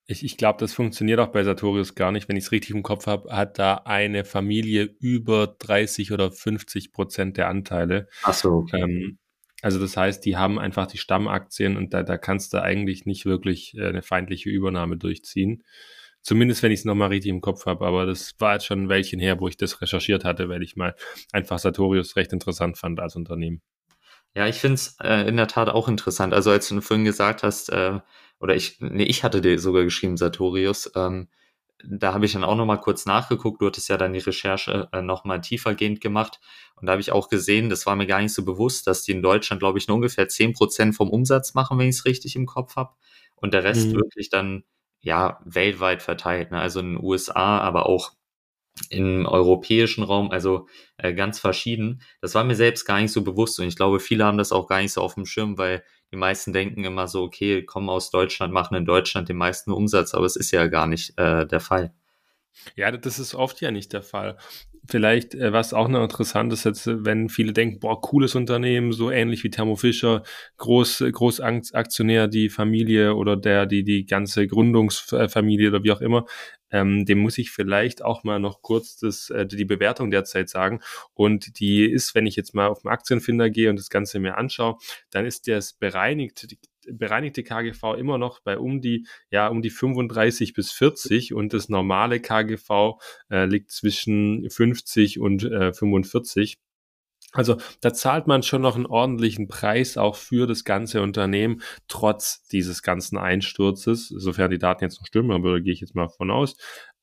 [0.06, 2.28] Ich, ich glaube, das funktioniert auch bei Sartorius gar nicht.
[2.28, 6.92] Wenn ich es richtig im Kopf habe, hat da eine Familie über 30 oder 50
[6.92, 8.06] Prozent der Anteile.
[8.22, 8.50] Ach so.
[8.58, 8.80] Okay.
[8.80, 9.18] Ähm,
[9.60, 13.26] also das heißt, die haben einfach die Stammaktien und da, da kannst du eigentlich nicht
[13.26, 15.64] wirklich äh, eine feindliche Übernahme durchziehen.
[16.28, 18.88] Zumindest wenn ich es nochmal richtig im Kopf habe, aber das war jetzt schon ein
[18.90, 20.94] Weilchen her, wo ich das recherchiert hatte, weil ich mal
[21.32, 23.62] einfach Sartorius recht interessant fand als Unternehmen.
[24.34, 26.34] Ja, ich finde es äh, in der Tat auch interessant.
[26.34, 28.00] Also als du vorhin gesagt hast, äh,
[28.40, 31.28] oder ich, nee, ich hatte dir sogar geschrieben, Sartorius, ähm,
[31.82, 33.62] da habe ich dann auch nochmal kurz nachgeguckt.
[33.62, 36.40] Du hattest ja dann die Recherche äh, nochmal tiefergehend gemacht.
[36.74, 39.12] Und da habe ich auch gesehen, das war mir gar nicht so bewusst, dass die
[39.12, 42.36] in Deutschland, glaube ich, nur ungefähr zehn Prozent vom Umsatz machen, wenn ich es richtig
[42.36, 42.92] im Kopf habe.
[43.34, 43.94] Und der Rest mhm.
[43.94, 44.64] wirklich dann
[45.00, 46.50] ja weltweit verteilt.
[46.50, 46.60] Ne?
[46.60, 48.12] Also in den USA, aber auch
[48.90, 52.02] im europäischen Raum, also äh, ganz verschieden.
[52.20, 54.68] Das war mir selbst gar nicht so bewusst und ich glaube, viele haben das auch
[54.68, 55.82] gar nicht so auf dem Schirm, weil
[56.12, 60.14] die meisten denken immer so, okay, kommen aus Deutschland, machen in Deutschland den meisten Umsatz,
[60.14, 61.92] aber es ist ja gar nicht äh, der Fall.
[62.76, 64.36] Ja, das ist oft ja nicht der Fall.
[64.90, 69.10] Vielleicht, äh, was auch noch interessant ist, jetzt, wenn viele denken, boah, cooles Unternehmen, so
[69.10, 70.22] ähnlich wie Thermo Fischer,
[70.56, 76.24] Groß, Großaktionär, die Familie oder der, die, die ganze Gründungsfamilie oder wie auch immer,
[76.70, 80.80] ähm, dem muss ich vielleicht auch mal noch kurz das, äh, die Bewertung derzeit sagen.
[81.12, 84.38] Und die ist, wenn ich jetzt mal auf den Aktienfinder gehe und das Ganze mir
[84.38, 84.76] anschaue,
[85.10, 86.56] dann ist das bereinigt,
[86.92, 91.68] bereinigte KGV immer noch bei um die, ja, um die 35 bis 40 und das
[91.68, 92.98] normale KGV
[93.30, 96.58] äh, liegt zwischen 50 und äh, 45.
[97.32, 102.46] Also da zahlt man schon noch einen ordentlichen Preis auch für das ganze Unternehmen, trotz
[102.48, 106.08] dieses ganzen Einsturzes, sofern die Daten jetzt noch stimmen, aber da gehe ich jetzt mal
[106.08, 106.56] von aus.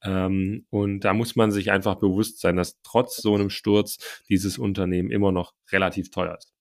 [0.04, 4.58] Ähm, und da muss man sich einfach bewusst sein, dass trotz so einem Sturz dieses
[4.58, 6.55] Unternehmen immer noch relativ teuer ist.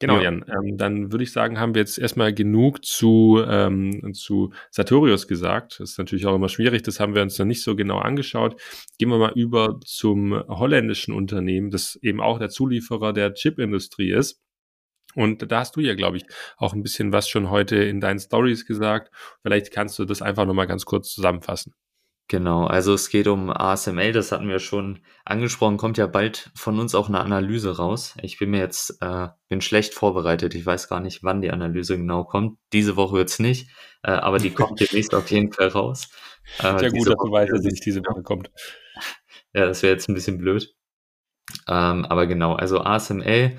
[0.00, 0.22] Genau, ja.
[0.24, 0.44] Jan.
[0.48, 5.78] Ähm, dann würde ich sagen, haben wir jetzt erstmal genug zu, ähm, zu Sartorius gesagt.
[5.78, 8.60] Das ist natürlich auch immer schwierig, das haben wir uns noch nicht so genau angeschaut.
[8.98, 14.40] Gehen wir mal über zum holländischen Unternehmen, das eben auch der Zulieferer der Chipindustrie ist.
[15.14, 16.24] Und da hast du ja, glaube ich,
[16.56, 19.12] auch ein bisschen was schon heute in deinen Stories gesagt.
[19.42, 21.72] Vielleicht kannst du das einfach nochmal ganz kurz zusammenfassen.
[22.28, 26.80] Genau, also es geht um ASML, das hatten wir schon angesprochen, kommt ja bald von
[26.80, 28.14] uns auch eine Analyse raus.
[28.22, 31.98] Ich bin mir jetzt, äh, bin schlecht vorbereitet, ich weiß gar nicht, wann die Analyse
[31.98, 32.58] genau kommt.
[32.72, 33.68] Diese Woche wird's nicht,
[34.02, 36.08] äh, aber die kommt demnächst auf jeden Fall raus.
[36.60, 38.50] Äh, ja gut, dass du weißt, dass sie nicht diese Woche kommt.
[39.56, 40.74] Ja, das wäre jetzt ein bisschen blöd.
[41.68, 43.56] Ähm, aber genau, also ASML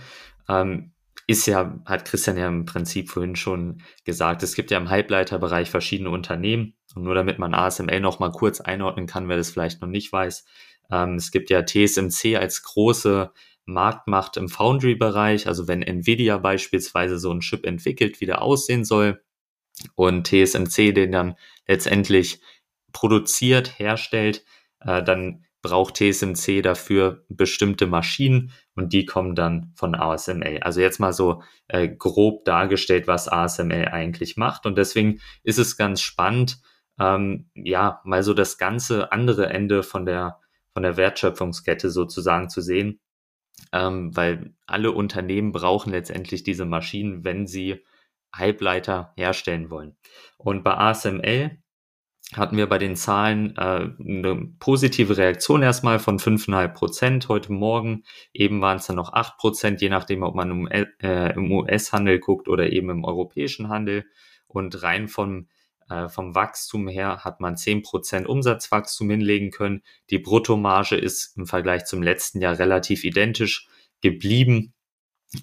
[0.49, 0.93] ähm,
[1.27, 5.69] ist ja, hat Christian ja im Prinzip vorhin schon gesagt, es gibt ja im Halbleiterbereich
[5.69, 9.81] verschiedene Unternehmen und nur damit man ASML noch mal kurz einordnen kann, wer das vielleicht
[9.81, 10.45] noch nicht weiß.
[10.91, 13.31] Ähm, es gibt ja TSMC als große
[13.65, 19.23] Marktmacht im Foundry-Bereich, also wenn Nvidia beispielsweise so einen Chip entwickelt, wie der aussehen soll
[19.95, 21.35] und TSMC den dann
[21.67, 22.41] letztendlich
[22.93, 24.45] produziert, herstellt,
[24.81, 30.59] äh, dann braucht TSMC dafür bestimmte Maschinen und die kommen dann von ASML.
[30.61, 35.75] Also jetzt mal so äh, grob dargestellt, was ASML eigentlich macht und deswegen ist es
[35.75, 36.59] ganz spannend,
[36.99, 40.39] ähm, ja, mal so das ganze andere Ende von der,
[40.73, 42.99] von der Wertschöpfungskette sozusagen zu sehen,
[43.71, 47.83] ähm, weil alle Unternehmen brauchen letztendlich diese Maschinen, wenn sie
[48.33, 49.95] Halbleiter herstellen wollen.
[50.37, 51.57] Und bei ASML
[52.33, 58.03] hatten wir bei den Zahlen äh, eine positive Reaktion erstmal von 5,5 Prozent heute Morgen.
[58.33, 62.47] Eben waren es dann noch 8 Prozent, je nachdem, ob man im, äh, US-Handel guckt
[62.47, 64.05] oder eben im europäischen Handel.
[64.47, 65.47] Und rein vom
[65.89, 69.83] äh, vom Wachstum her hat man 10% Umsatzwachstum hinlegen können.
[70.09, 73.67] Die Bruttomarge ist im Vergleich zum letzten Jahr relativ identisch
[74.01, 74.73] geblieben.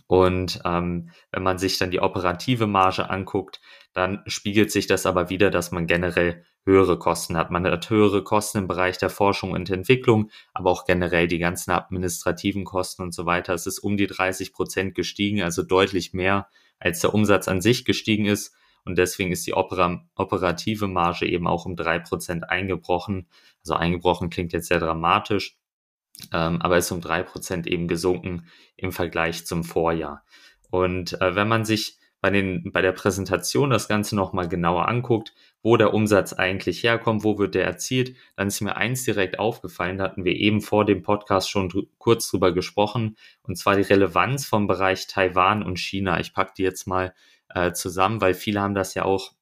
[0.07, 3.61] Und ähm, wenn man sich dann die operative Marge anguckt,
[3.93, 7.51] dann spiegelt sich das aber wieder, dass man generell höhere Kosten hat.
[7.51, 11.73] Man hat höhere Kosten im Bereich der Forschung und Entwicklung, aber auch generell die ganzen
[11.73, 13.53] administrativen Kosten und so weiter.
[13.53, 17.85] Es ist um die 30 Prozent gestiegen, also deutlich mehr, als der Umsatz an sich
[17.85, 18.55] gestiegen ist.
[18.85, 23.29] Und deswegen ist die Opera, operative Marge eben auch um drei Prozent eingebrochen.
[23.61, 25.57] Also eingebrochen klingt jetzt sehr dramatisch,
[26.33, 30.25] ähm, aber ist um drei Prozent eben gesunken im Vergleich zum Vorjahr.
[30.71, 35.35] Und äh, wenn man sich bei, den, bei der Präsentation das Ganze nochmal genauer anguckt,
[35.63, 39.99] wo der Umsatz eigentlich herkommt, wo wird der erzielt, dann ist mir eins direkt aufgefallen,
[39.99, 43.83] da hatten wir eben vor dem Podcast schon dr kurz drüber gesprochen, und zwar die
[43.83, 46.21] Relevanz vom Bereich Taiwan und China.
[46.21, 47.13] Ich packe die jetzt mal
[47.55, 49.33] äh, zusammen, weil viele haben das ja auch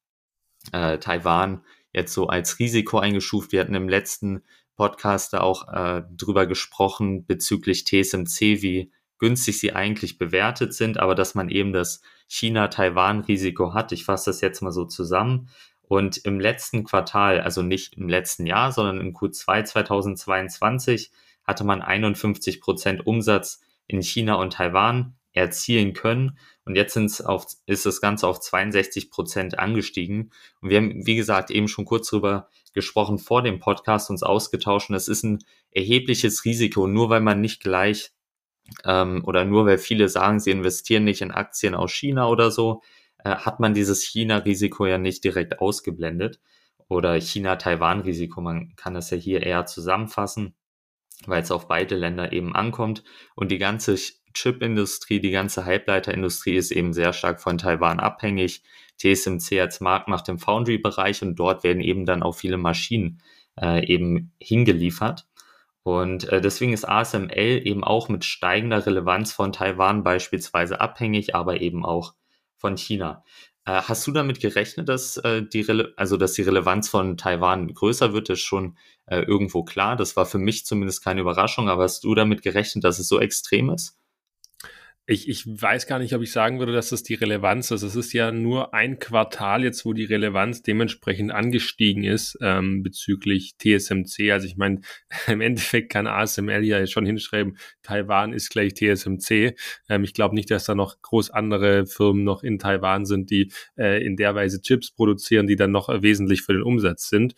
[0.71, 3.51] äh, Taiwan jetzt so als Risiko eingeschuft.
[3.51, 4.43] Wir hatten im letzten
[4.75, 11.13] Podcast da auch äh, drüber gesprochen bezüglich TSMC, wie günstig sie eigentlich bewertet sind, aber
[11.13, 13.91] dass man eben das China-Taiwan-Risiko hat.
[13.91, 15.49] Ich fasse das jetzt mal so zusammen.
[15.83, 21.11] Und im letzten Quartal, also nicht im letzten Jahr, sondern im Q2 2022,
[21.43, 26.37] hatte man 51 Prozent Umsatz in China und Taiwan erzielen können.
[26.65, 30.31] Und jetzt auf, ist das Ganze auf 62 Prozent angestiegen.
[30.61, 34.89] Und wir haben, wie gesagt, eben schon kurz drüber gesprochen vor dem Podcast, uns ausgetauscht.
[34.89, 35.39] Und es ist ein
[35.71, 38.11] erhebliches Risiko, nur weil man nicht gleich
[38.85, 42.81] ähm, oder nur weil viele sagen, sie investieren nicht in Aktien aus China oder so,
[43.23, 46.39] äh, hat man dieses China-Risiko ja nicht direkt ausgeblendet.
[46.87, 50.55] Oder China-Taiwan-Risiko, man kann das ja hier eher zusammenfassen,
[51.25, 53.03] weil es auf beide Länder eben ankommt.
[53.35, 53.95] Und die ganze
[54.33, 58.63] Chip-Industrie, die ganze Halbleiterindustrie ist eben sehr stark von Taiwan abhängig.
[58.97, 63.21] TSMC als Marktmacht im Foundry-Bereich und dort werden eben dann auch viele Maschinen
[63.59, 65.27] äh, eben hingeliefert.
[65.83, 71.61] Und äh, deswegen ist ASML eben auch mit steigender Relevanz von Taiwan beispielsweise abhängig, aber
[71.61, 72.13] eben auch
[72.57, 73.23] von China.
[73.65, 75.65] Äh, hast du damit gerechnet, dass äh, die
[75.95, 79.95] also dass die Relevanz von Taiwan größer wird, ist schon äh, irgendwo klar.
[79.95, 83.19] Das war für mich zumindest keine Überraschung, aber hast du damit gerechnet, dass es so
[83.19, 84.00] extrem ist?
[85.11, 87.81] Ich, ich weiß gar nicht, ob ich sagen würde, dass das die Relevanz ist.
[87.81, 93.57] Es ist ja nur ein Quartal jetzt, wo die Relevanz dementsprechend angestiegen ist ähm, bezüglich
[93.57, 94.31] TSMC.
[94.31, 94.79] Also ich meine,
[95.27, 99.57] im Endeffekt kann ASML ja schon hinschreiben, Taiwan ist gleich TSMC.
[99.89, 103.51] Ähm, ich glaube nicht, dass da noch groß andere Firmen noch in Taiwan sind, die
[103.77, 107.35] äh, in der Weise Chips produzieren, die dann noch wesentlich für den Umsatz sind.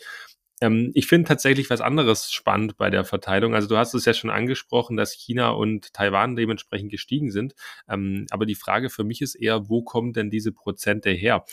[0.64, 3.54] Ähm, ich finde tatsächlich was anderes spannend bei der Verteilung.
[3.54, 7.54] Also du hast es ja schon angesprochen, dass China und Taiwan dementsprechend gestiegen sind.
[7.90, 11.44] Ähm, aber die Frage für mich ist eher, wo kommen denn diese Prozente her?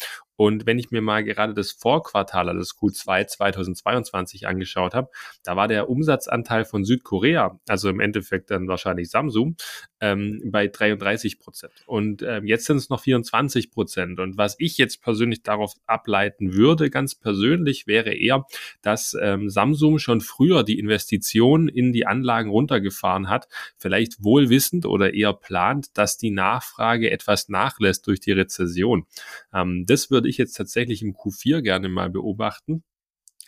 [0.40, 5.11] Und wenn ich mir mal gerade das Vorquartal, also das Q2 2022 angeschaut habe,
[5.44, 9.57] da war der Umsatzanteil von Südkorea, also im Endeffekt dann wahrscheinlich Samsung,
[10.00, 11.74] ähm, bei 33 Prozent.
[11.85, 14.18] Und ähm, jetzt sind es noch 24 Prozent.
[14.18, 18.46] Und was ich jetzt persönlich darauf ableiten würde, ganz persönlich, wäre eher,
[18.81, 25.12] dass ähm, Samsung schon früher die Investitionen in die Anlagen runtergefahren hat, vielleicht wohlwissend oder
[25.12, 29.05] eher plant, dass die Nachfrage etwas nachlässt durch die Rezession.
[29.53, 32.84] Ähm, das würde ich jetzt tatsächlich im Q4 gerne mal beobachten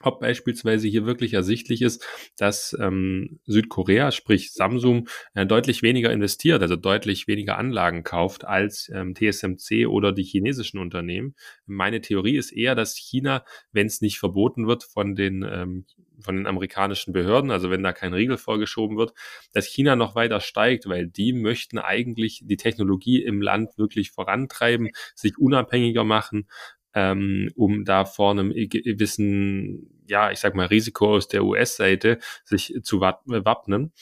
[0.03, 2.05] ob beispielsweise hier wirklich ersichtlich ist,
[2.37, 8.91] dass ähm, Südkorea, sprich Samsung, äh, deutlich weniger investiert, also deutlich weniger Anlagen kauft als
[8.93, 11.35] ähm, TSMC oder die chinesischen Unternehmen.
[11.67, 15.87] Meine Theorie ist eher, dass China, wenn es nicht verboten wird von den ähm,
[16.23, 19.13] von den amerikanischen Behörden, also wenn da kein Riegel vorgeschoben wird,
[19.53, 24.91] dass China noch weiter steigt, weil die möchten eigentlich die Technologie im Land wirklich vorantreiben,
[25.15, 26.49] sich unabhängiger machen,
[26.95, 32.75] ähm, um da vor einem gewissen, ja, ich sag mal, Risiko aus der US-Seite sich
[32.83, 33.93] zu wappnen.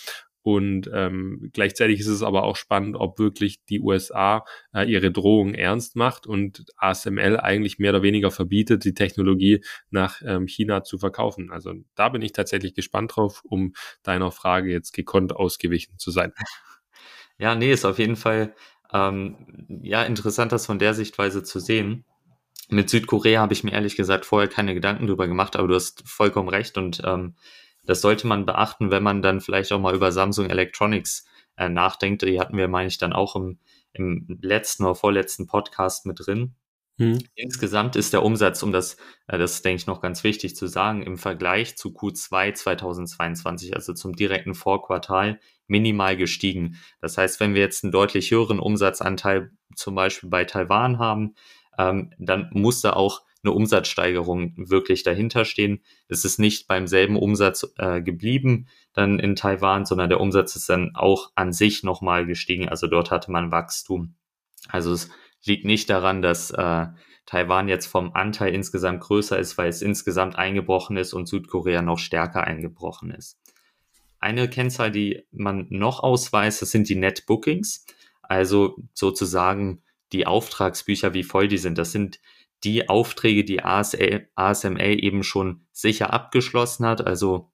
[0.42, 5.54] Und ähm, gleichzeitig ist es aber auch spannend, ob wirklich die USA äh, ihre Drohung
[5.54, 10.98] ernst macht und ASML eigentlich mehr oder weniger verbietet, die Technologie nach ähm, China zu
[10.98, 11.50] verkaufen.
[11.50, 16.32] Also da bin ich tatsächlich gespannt drauf, um deiner Frage jetzt gekonnt ausgewichen zu sein.
[17.38, 18.54] Ja, nee, ist auf jeden Fall
[18.92, 22.04] ähm, ja interessant, das von der Sichtweise zu sehen.
[22.68, 26.06] Mit Südkorea habe ich mir ehrlich gesagt vorher keine Gedanken drüber gemacht, aber du hast
[26.06, 27.34] vollkommen recht und ähm,
[27.84, 32.22] das sollte man beachten, wenn man dann vielleicht auch mal über Samsung Electronics äh, nachdenkt.
[32.22, 33.58] Die hatten wir, meine ich, dann auch im,
[33.92, 36.54] im letzten oder vorletzten Podcast mit drin.
[36.98, 37.18] Hm.
[37.34, 41.02] Insgesamt ist der Umsatz, um das, äh, das denke ich noch ganz wichtig zu sagen,
[41.02, 46.76] im Vergleich zu Q2 2022, also zum direkten Vorquartal, minimal gestiegen.
[47.00, 51.34] Das heißt, wenn wir jetzt einen deutlich höheren Umsatzanteil zum Beispiel bei Taiwan haben,
[51.78, 55.82] ähm, dann muss da auch eine Umsatzsteigerung wirklich dahinter stehen.
[56.08, 60.68] Es ist nicht beim selben Umsatz äh, geblieben dann in Taiwan, sondern der Umsatz ist
[60.68, 62.68] dann auch an sich nochmal gestiegen.
[62.68, 64.14] Also dort hatte man Wachstum.
[64.68, 65.10] Also es
[65.44, 66.86] liegt nicht daran, dass äh,
[67.26, 71.98] Taiwan jetzt vom Anteil insgesamt größer ist, weil es insgesamt eingebrochen ist und Südkorea noch
[71.98, 73.38] stärker eingebrochen ist.
[74.18, 77.86] Eine Kennzahl, die man noch ausweist, das sind die Net Bookings,
[78.22, 81.78] also sozusagen die Auftragsbücher, wie voll die sind.
[81.78, 82.20] Das sind
[82.64, 87.50] die Aufträge, die ASL, ASML eben schon sicher abgeschlossen hat, also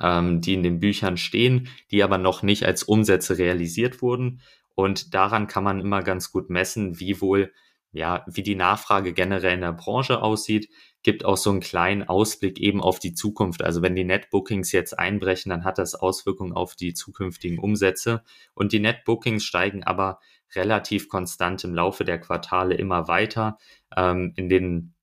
[0.00, 4.40] ähm, die in den Büchern stehen, die aber noch nicht als Umsätze realisiert wurden.
[4.74, 7.52] Und daran kann man immer ganz gut messen, wie wohl
[7.92, 10.68] ja, wie die Nachfrage generell in der Branche aussieht,
[11.02, 13.62] gibt auch so einen kleinen Ausblick eben auf die Zukunft.
[13.62, 18.22] Also wenn die Netbookings jetzt einbrechen, dann hat das Auswirkungen auf die zukünftigen Umsätze.
[18.54, 20.20] Und die Netbookings steigen aber
[20.54, 23.58] relativ konstant im Laufe der Quartale immer weiter.
[23.96, 24.94] Ähm, in den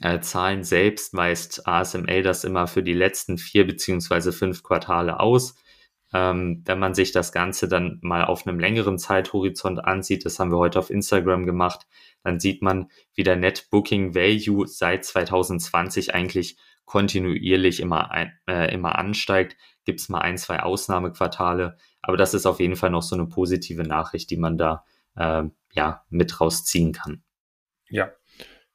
[0.00, 5.54] äh, Zahlen selbst weist ASML das immer für die letzten vier beziehungsweise fünf Quartale aus.
[6.14, 10.50] Ähm, wenn man sich das Ganze dann mal auf einem längeren Zeithorizont ansieht, das haben
[10.50, 11.86] wir heute auf Instagram gemacht,
[12.22, 18.10] dann sieht man, wie der Net Booking Value seit 2020 eigentlich kontinuierlich immer,
[18.46, 19.56] äh, immer ansteigt.
[19.84, 23.26] Gibt es mal ein, zwei Ausnahmequartale, aber das ist auf jeden Fall noch so eine
[23.26, 24.84] positive Nachricht, die man da
[25.16, 27.22] äh, ja mit rausziehen kann.
[27.88, 28.10] Ja,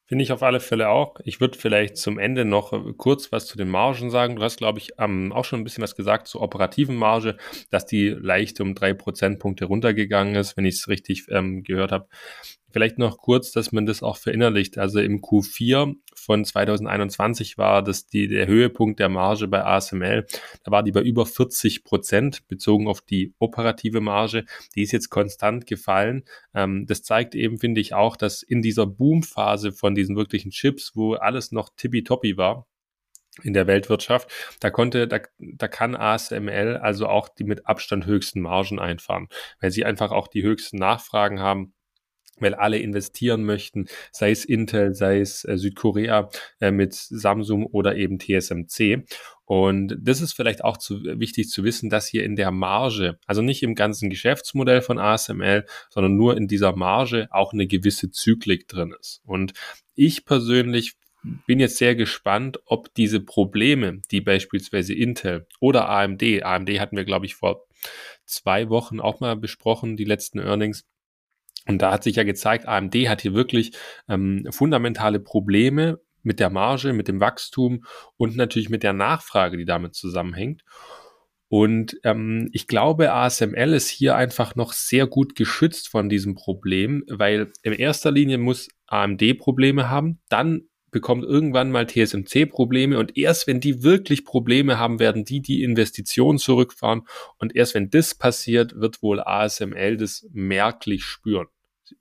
[0.07, 1.19] Finde ich auf alle Fälle auch.
[1.25, 4.37] Ich würde vielleicht zum Ende noch äh, kurz was zu den Margen sagen.
[4.37, 7.35] Du hast, glaube ich, ähm, auch schon ein bisschen was gesagt zur operativen Marge,
[7.71, 12.07] dass die leicht um drei Prozentpunkte runtergegangen ist, wenn ich es richtig ähm, gehört habe.
[12.71, 14.77] Vielleicht noch kurz, dass man das auch verinnerlicht.
[14.77, 15.95] Also im Q4
[16.27, 20.25] von 2021 war das die, der Höhepunkt der Marge bei ASML.
[20.65, 24.43] Da war die bei über 40 Prozent bezogen auf die operative Marge.
[24.75, 26.25] Die ist jetzt konstant gefallen.
[26.53, 30.91] Ähm, das zeigt eben, finde ich, auch, dass in dieser Boomphase von diesen wirklichen Chips,
[30.95, 32.67] wo alles noch tippitoppi war,
[33.43, 34.29] in der Weltwirtschaft.
[34.59, 39.29] Da konnte, da, da kann ASML also auch die mit Abstand höchsten Margen einfahren,
[39.61, 41.73] weil sie einfach auch die höchsten Nachfragen haben
[42.39, 47.95] weil alle investieren möchten, sei es Intel, sei es äh, Südkorea äh, mit Samsung oder
[47.95, 49.05] eben TSMC.
[49.45, 53.41] Und das ist vielleicht auch zu, wichtig zu wissen, dass hier in der Marge, also
[53.41, 58.67] nicht im ganzen Geschäftsmodell von ASML, sondern nur in dieser Marge auch eine gewisse Zyklik
[58.67, 59.21] drin ist.
[59.25, 59.53] Und
[59.95, 60.95] ich persönlich
[61.45, 67.05] bin jetzt sehr gespannt, ob diese Probleme, die beispielsweise Intel oder AMD, AMD hatten wir,
[67.05, 67.65] glaube ich, vor
[68.25, 70.85] zwei Wochen auch mal besprochen, die letzten Earnings,
[71.67, 73.73] und da hat sich ja gezeigt, AMD hat hier wirklich
[74.07, 77.83] ähm, fundamentale Probleme mit der Marge, mit dem Wachstum
[78.17, 80.63] und natürlich mit der Nachfrage, die damit zusammenhängt.
[81.49, 87.05] Und ähm, ich glaube, ASML ist hier einfach noch sehr gut geschützt von diesem Problem,
[87.09, 93.17] weil in erster Linie muss AMD Probleme haben, dann bekommt irgendwann mal TSMC Probleme und
[93.17, 97.03] erst wenn die wirklich Probleme haben, werden die die Investitionen zurückfahren
[97.37, 101.47] und erst wenn das passiert, wird wohl ASML das merklich spüren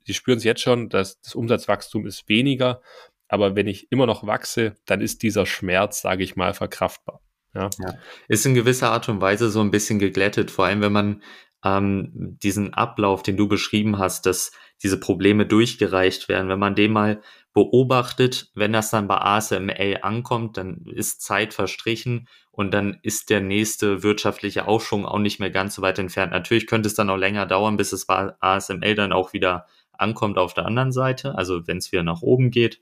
[0.03, 2.81] sie spüren es jetzt schon, dass das Umsatzwachstum ist weniger,
[3.27, 7.21] aber wenn ich immer noch wachse, dann ist dieser Schmerz, sage ich mal, verkraftbar.
[7.53, 7.69] Ja.
[7.79, 7.93] ja.
[8.27, 11.23] Ist in gewisser Art und Weise so ein bisschen geglättet, vor allem wenn man
[11.63, 14.51] ähm, diesen Ablauf, den du beschrieben hast, dass
[14.83, 17.21] diese Probleme durchgereicht werden, wenn man den mal
[17.57, 23.41] beobachtet, wenn das dann bei ASML ankommt, dann ist Zeit verstrichen und dann ist der
[23.41, 26.33] nächste wirtschaftliche Aufschwung auch nicht mehr ganz so weit entfernt.
[26.33, 30.37] Natürlich könnte es dann auch länger dauern, bis es bei ASML dann auch wieder ankommt
[30.37, 32.79] auf der anderen Seite, also wenn es wieder nach oben geht.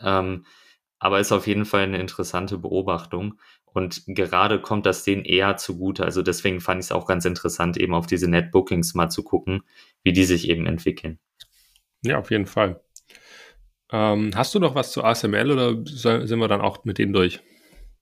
[0.00, 0.46] Ähm,
[0.98, 3.38] aber ist auf jeden Fall eine interessante Beobachtung.
[3.66, 6.06] Und gerade kommt das denen eher zugute.
[6.06, 9.64] Also deswegen fand ich es auch ganz interessant, eben auf diese Netbookings mal zu gucken,
[10.02, 11.18] wie die sich eben entwickeln.
[12.00, 12.80] Ja, auf jeden Fall.
[13.92, 17.40] Ähm, hast du noch was zu ASML oder sind wir dann auch mit denen durch?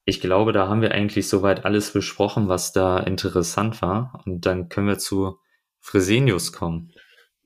[0.04, 4.22] Ich glaube, da haben wir eigentlich soweit alles besprochen, was da interessant war.
[4.24, 5.38] Und dann können wir zu
[5.80, 6.92] Fresenius kommen.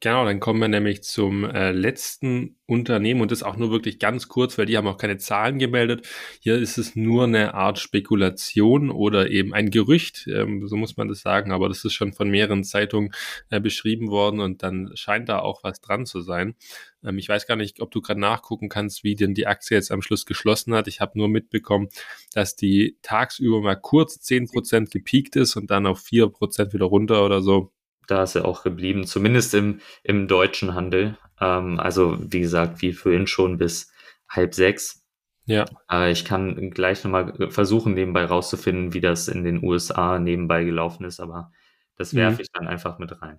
[0.00, 4.28] Genau, dann kommen wir nämlich zum äh, letzten Unternehmen und das auch nur wirklich ganz
[4.28, 6.06] kurz, weil die haben auch keine Zahlen gemeldet.
[6.40, 11.08] Hier ist es nur eine Art Spekulation oder eben ein Gerücht, ähm, so muss man
[11.08, 13.12] das sagen, aber das ist schon von mehreren Zeitungen
[13.48, 16.54] äh, beschrieben worden und dann scheint da auch was dran zu sein.
[17.02, 19.90] Ähm, ich weiß gar nicht, ob du gerade nachgucken kannst, wie denn die Aktie jetzt
[19.90, 20.86] am Schluss geschlossen hat.
[20.86, 21.88] Ich habe nur mitbekommen,
[22.34, 26.86] dass die tagsüber mal kurz zehn Prozent gepiekt ist und dann auf vier Prozent wieder
[26.86, 27.70] runter oder so
[28.06, 31.18] da ist er auch geblieben, zumindest im, im deutschen Handel.
[31.40, 33.92] Ähm, also wie gesagt, wie vorhin schon bis
[34.28, 35.04] halb sechs.
[35.46, 35.66] Ja.
[35.90, 41.04] Äh, ich kann gleich nochmal versuchen, nebenbei rauszufinden, wie das in den USA nebenbei gelaufen
[41.04, 41.52] ist, aber
[41.96, 42.40] das werfe mhm.
[42.40, 43.38] ich dann einfach mit rein.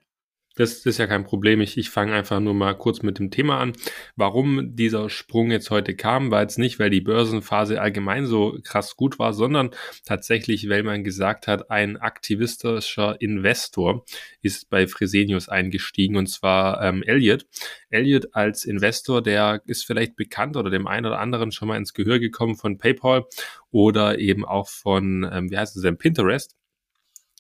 [0.58, 1.60] Das ist ja kein Problem.
[1.60, 3.74] Ich, ich fange einfach nur mal kurz mit dem Thema an.
[4.16, 8.96] Warum dieser Sprung jetzt heute kam, war jetzt nicht, weil die Börsenphase allgemein so krass
[8.96, 9.72] gut war, sondern
[10.06, 14.06] tatsächlich, weil man gesagt hat, ein aktivistischer Investor
[14.42, 17.46] ist bei Fresenius eingestiegen und zwar ähm, Elliot.
[17.90, 21.94] Elliot als Investor, der ist vielleicht bekannt oder dem einen oder anderen schon mal ins
[21.94, 23.26] Gehör gekommen von PayPal
[23.72, 26.56] oder eben auch von, ähm, wie heißt es denn, Pinterest.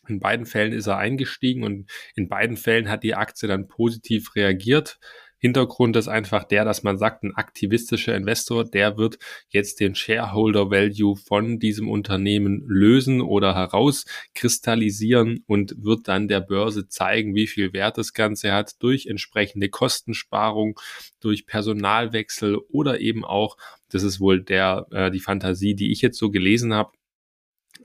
[0.07, 4.35] In beiden Fällen ist er eingestiegen und in beiden Fällen hat die Aktie dann positiv
[4.35, 4.99] reagiert.
[5.45, 10.71] Hintergrund ist einfach der, dass man sagt, ein aktivistischer Investor, der wird jetzt den Shareholder
[10.71, 17.73] Value von diesem Unternehmen lösen oder herauskristallisieren und wird dann der Börse zeigen, wie viel
[17.73, 20.79] Wert das Ganze hat durch entsprechende Kostensparung,
[21.19, 23.57] durch Personalwechsel oder eben auch,
[23.89, 26.91] das ist wohl der, äh, die Fantasie, die ich jetzt so gelesen habe,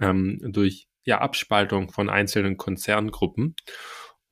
[0.00, 3.56] ähm, durch ja, Abspaltung von einzelnen Konzerngruppen.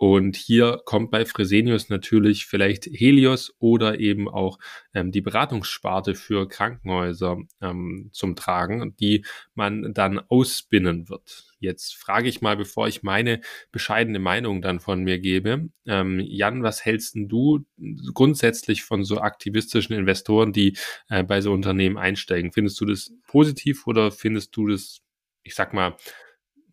[0.00, 4.60] Und hier kommt bei Fresenius natürlich vielleicht Helios oder eben auch
[4.94, 9.24] ähm, die Beratungssparte für Krankenhäuser ähm, zum Tragen, die
[9.56, 11.46] man dann ausspinnen wird.
[11.58, 13.40] Jetzt frage ich mal, bevor ich meine
[13.72, 17.66] bescheidene Meinung dann von mir gebe, ähm, Jan, was hältst du
[18.14, 20.76] grundsätzlich von so aktivistischen Investoren, die
[21.08, 22.52] äh, bei so Unternehmen einsteigen?
[22.52, 25.00] Findest du das positiv oder findest du das,
[25.42, 25.96] ich sag mal,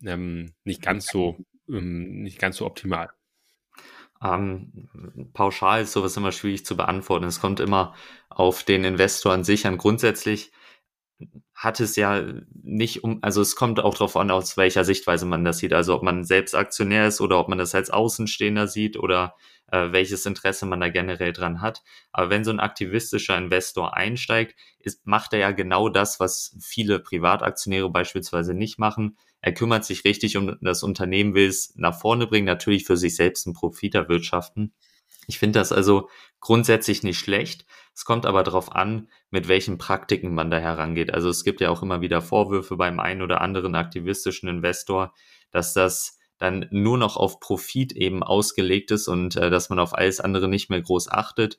[0.04, 1.38] ähm, nicht ganz so
[1.68, 3.10] ähm, nicht ganz so optimal.
[4.22, 4.88] Ähm,
[5.34, 7.26] pauschal ist sowas immer schwierig zu beantworten.
[7.26, 7.94] Es kommt immer
[8.30, 9.78] auf den Investor an sich an.
[9.78, 10.52] Grundsätzlich
[11.54, 12.22] hat es ja
[12.62, 15.72] nicht um, also es kommt auch darauf an, aus welcher Sichtweise man das sieht.
[15.72, 19.34] Also ob man selbst Aktionär ist oder ob man das als Außenstehender sieht oder
[19.70, 21.82] äh, welches Interesse man da generell dran hat.
[22.12, 27.00] Aber wenn so ein aktivistischer Investor einsteigt, ist, macht er ja genau das, was viele
[27.00, 29.16] Privataktionäre beispielsweise nicht machen.
[29.40, 33.16] Er kümmert sich richtig um das Unternehmen, will es nach vorne bringen, natürlich für sich
[33.16, 34.72] selbst einen Profit erwirtschaften.
[35.26, 36.08] Ich finde das also
[36.40, 37.66] grundsätzlich nicht schlecht.
[37.94, 41.12] Es kommt aber darauf an, mit welchen Praktiken man da herangeht.
[41.12, 45.14] Also es gibt ja auch immer wieder Vorwürfe beim einen oder anderen aktivistischen Investor,
[45.50, 49.94] dass das dann nur noch auf Profit eben ausgelegt ist und äh, dass man auf
[49.94, 51.58] alles andere nicht mehr groß achtet.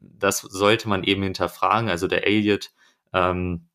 [0.00, 1.90] Das sollte man eben hinterfragen.
[1.90, 2.70] Also der Elliot,
[3.12, 3.68] ähm,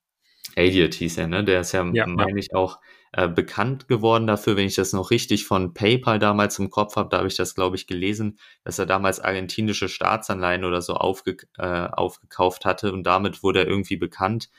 [0.55, 1.43] Elliot hieß er, ne?
[1.43, 2.79] Der ist ja, ja meine ich, auch
[3.16, 7.09] äh, bekannt geworden dafür, wenn ich das noch richtig von PayPal damals im Kopf habe,
[7.09, 11.38] da habe ich das, glaube ich, gelesen, dass er damals argentinische Staatsanleihen oder so aufge,
[11.59, 14.49] äh, aufgekauft hatte und damit wurde er irgendwie bekannt,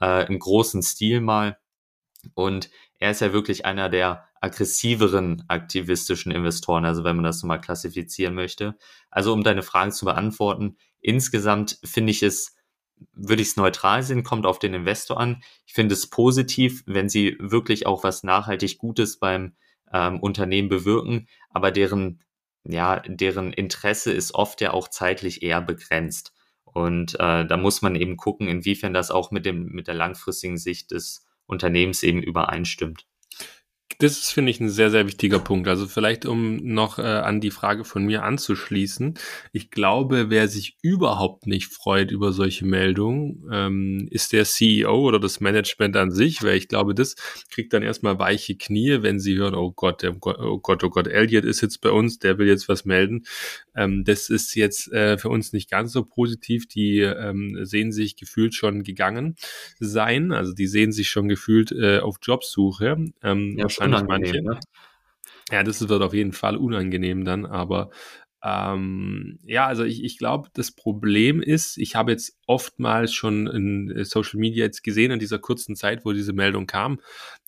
[0.00, 1.58] äh, im großen Stil mal.
[2.34, 7.46] Und er ist ja wirklich einer der aggressiveren aktivistischen Investoren, also wenn man das so
[7.46, 8.76] mal klassifizieren möchte.
[9.10, 12.56] Also um deine Fragen zu beantworten, insgesamt finde ich es
[13.12, 15.42] würde ich es neutral sehen, kommt auf den Investor an.
[15.66, 19.54] Ich finde es positiv, wenn sie wirklich auch was nachhaltig Gutes beim
[19.92, 22.22] ähm, Unternehmen bewirken, aber deren,
[22.64, 26.32] ja, deren Interesse ist oft ja auch zeitlich eher begrenzt.
[26.64, 30.56] Und äh, da muss man eben gucken, inwiefern das auch mit dem, mit der langfristigen
[30.56, 33.06] Sicht des Unternehmens eben übereinstimmt.
[34.02, 35.68] Das ist, finde ich, ein sehr, sehr wichtiger Punkt.
[35.68, 39.14] Also vielleicht, um noch äh, an die Frage von mir anzuschließen.
[39.52, 45.20] Ich glaube, wer sich überhaupt nicht freut über solche Meldungen, ähm, ist der CEO oder
[45.20, 47.14] das Management an sich, weil ich glaube, das
[47.48, 51.06] kriegt dann erstmal weiche Knie, wenn sie hören, oh Gott, der, oh Gott, oh Gott,
[51.06, 53.24] Elliot ist jetzt bei uns, der will jetzt was melden.
[53.76, 56.66] Ähm, das ist jetzt äh, für uns nicht ganz so positiv.
[56.66, 59.36] Die ähm, sehen sich gefühlt schon gegangen
[59.78, 60.32] sein.
[60.32, 62.96] Also die sehen sich schon gefühlt äh, auf Jobsuche.
[63.22, 63.68] Ähm, ja,
[64.00, 64.42] manche.
[64.42, 64.58] Ne?
[65.50, 67.90] Ja, das wird auf jeden Fall unangenehm dann, aber
[68.44, 73.90] ähm, ja, also ich, ich glaube, das Problem ist, ich habe jetzt oftmals schon in
[73.90, 77.00] äh, Social Media jetzt gesehen in dieser kurzen Zeit, wo diese Meldung kam,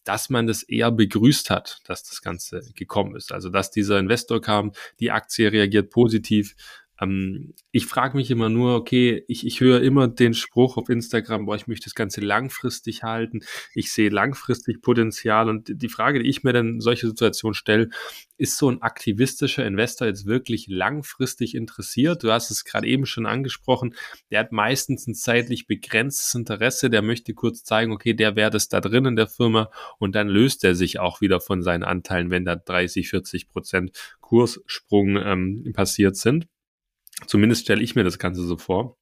[0.04, 3.32] dass man das eher begrüßt hat, dass das Ganze gekommen ist.
[3.32, 4.70] Also dass dieser Investor kam,
[5.00, 6.54] die Aktie reagiert positiv,
[7.00, 11.46] ähm, ich frage mich immer nur, okay, ich, ich höre immer den Spruch auf Instagram,
[11.46, 13.40] boah, ich möchte das Ganze langfristig halten,
[13.74, 15.48] ich sehe langfristig Potenzial.
[15.48, 17.88] Und die Frage, die ich mir dann in solche Situationen stelle,
[18.36, 22.22] ist so ein aktivistischer Investor jetzt wirklich langfristig interessiert?
[22.22, 23.94] Du hast es gerade eben schon angesprochen,
[24.30, 28.68] der hat meistens ein zeitlich begrenztes Interesse, der möchte kurz zeigen, okay, der wäre das
[28.68, 29.70] da drin in der Firma.
[29.98, 33.92] Und dann löst er sich auch wieder von seinen Anteilen, wenn da 30, 40 Prozent
[34.20, 36.46] Kurssprung ähm, passiert sind.
[37.26, 38.96] Zumindest stelle ich mir das Ganze so vor.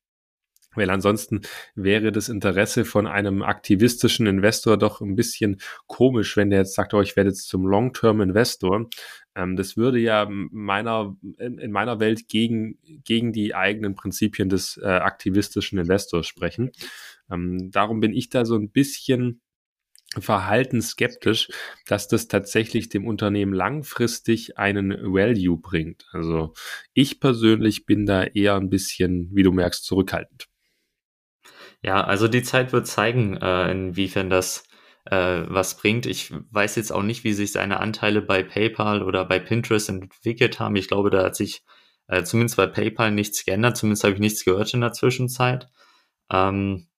[0.75, 1.43] Weil ansonsten
[1.75, 6.95] wäre das Interesse von einem aktivistischen Investor doch ein bisschen komisch, wenn der jetzt sagt,
[6.95, 8.89] oh, ich werde jetzt zum Long-Term-Investor.
[9.35, 14.87] Ähm, das würde ja meiner, in meiner Welt gegen, gegen die eigenen Prinzipien des äh,
[14.87, 16.71] aktivistischen Investors sprechen.
[17.31, 19.43] Ähm, darum bin ich da so ein bisschen
[20.19, 21.49] Verhalten skeptisch,
[21.87, 26.07] dass das tatsächlich dem Unternehmen langfristig einen Value bringt.
[26.13, 26.53] Also
[26.93, 30.49] ich persönlich bin da eher ein bisschen, wie du merkst, zurückhaltend.
[31.83, 34.65] Ja, also die Zeit wird zeigen, äh, inwiefern das
[35.07, 36.07] äh, was bringt.
[36.07, 40.61] Ich weiß jetzt auch nicht, wie sich seine Anteile bei PayPal oder bei Pinterest entwickelt
[40.61, 40.77] haben.
[40.77, 41.65] Ich glaube, da hat sich
[42.07, 43.77] äh, zumindest bei PayPal nichts geändert.
[43.77, 45.69] Zumindest habe ich nichts gehört in der Zwischenzeit,
[46.31, 46.89] ähm,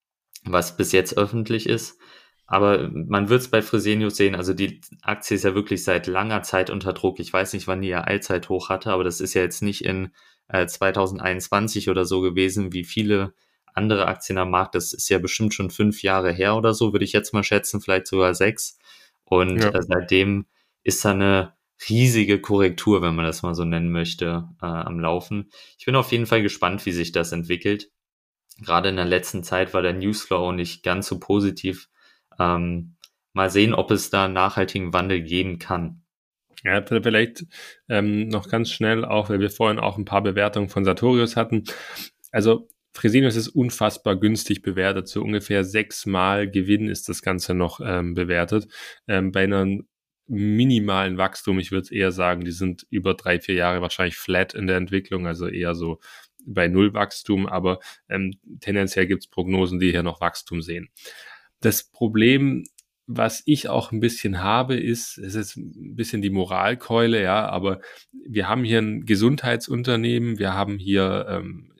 [0.44, 1.98] was bis jetzt öffentlich ist.
[2.46, 6.42] Aber man wird es bei Fresenius sehen, also die Aktie ist ja wirklich seit langer
[6.42, 7.18] Zeit unter Druck.
[7.18, 10.10] Ich weiß nicht, wann die ja Allzeithoch hatte, aber das ist ja jetzt nicht in
[10.48, 13.34] äh, 2021 oder so gewesen, wie viele
[13.72, 14.74] andere Aktien am Markt.
[14.74, 17.80] Das ist ja bestimmt schon fünf Jahre her oder so, würde ich jetzt mal schätzen,
[17.80, 18.78] vielleicht sogar sechs.
[19.24, 19.70] Und ja.
[19.70, 20.46] äh, seitdem
[20.82, 21.54] ist da eine
[21.88, 25.50] riesige Korrektur, wenn man das mal so nennen möchte, äh, am Laufen.
[25.78, 27.90] Ich bin auf jeden Fall gespannt, wie sich das entwickelt.
[28.60, 31.88] Gerade in der letzten Zeit war der Newsflow nicht ganz so positiv.
[32.38, 32.96] Ähm,
[33.32, 36.02] mal sehen, ob es da einen nachhaltigen Wandel geben kann.
[36.64, 37.44] Ja, vielleicht
[37.88, 41.64] ähm, noch ganz schnell, auch weil wir vorhin auch ein paar Bewertungen von Sartorius hatten.
[42.32, 45.08] Also Fresenius ist unfassbar günstig bewertet.
[45.08, 48.68] So ungefähr sechsmal Gewinn ist das Ganze noch ähm, bewertet.
[49.08, 49.86] Ähm, bei einem
[50.26, 54.66] minimalen Wachstum, ich würde eher sagen, die sind über drei, vier Jahre wahrscheinlich flat in
[54.66, 56.00] der Entwicklung, also eher so
[56.46, 60.88] bei Null Wachstum, aber ähm, tendenziell gibt es Prognosen, die hier noch Wachstum sehen.
[61.64, 62.64] Das Problem
[63.06, 67.80] was ich auch ein bisschen habe, ist, es ist ein bisschen die Moralkeule, ja, aber
[68.12, 71.74] wir haben hier ein Gesundheitsunternehmen, wir haben hier ähm,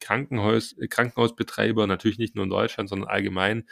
[0.00, 3.68] Krankenhaus, Krankenhausbetreiber, natürlich nicht nur in Deutschland, sondern allgemein,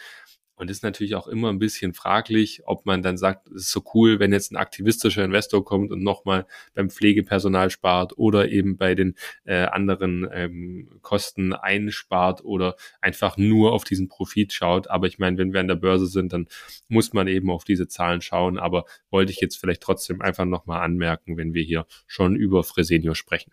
[0.56, 3.82] und ist natürlich auch immer ein bisschen fraglich, ob man dann sagt, es ist so
[3.94, 8.94] cool, wenn jetzt ein aktivistischer Investor kommt und nochmal beim Pflegepersonal spart oder eben bei
[8.94, 14.88] den äh, anderen ähm, Kosten einspart oder einfach nur auf diesen Profit schaut.
[14.88, 16.46] Aber ich meine, wenn wir an der Börse sind, dann
[16.88, 18.58] muss man eben auf diese Zahlen schauen.
[18.58, 23.14] Aber wollte ich jetzt vielleicht trotzdem einfach nochmal anmerken, wenn wir hier schon über Fresenio
[23.14, 23.52] sprechen.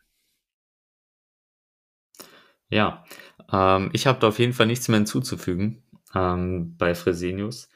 [2.69, 3.03] Ja,
[3.51, 5.83] ähm, ich habe da auf jeden Fall nichts mehr hinzuzufügen
[6.15, 7.69] ähm, bei Fresenius.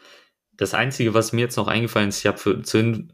[0.57, 2.63] Das Einzige, was mir jetzt noch eingefallen ist, ich habe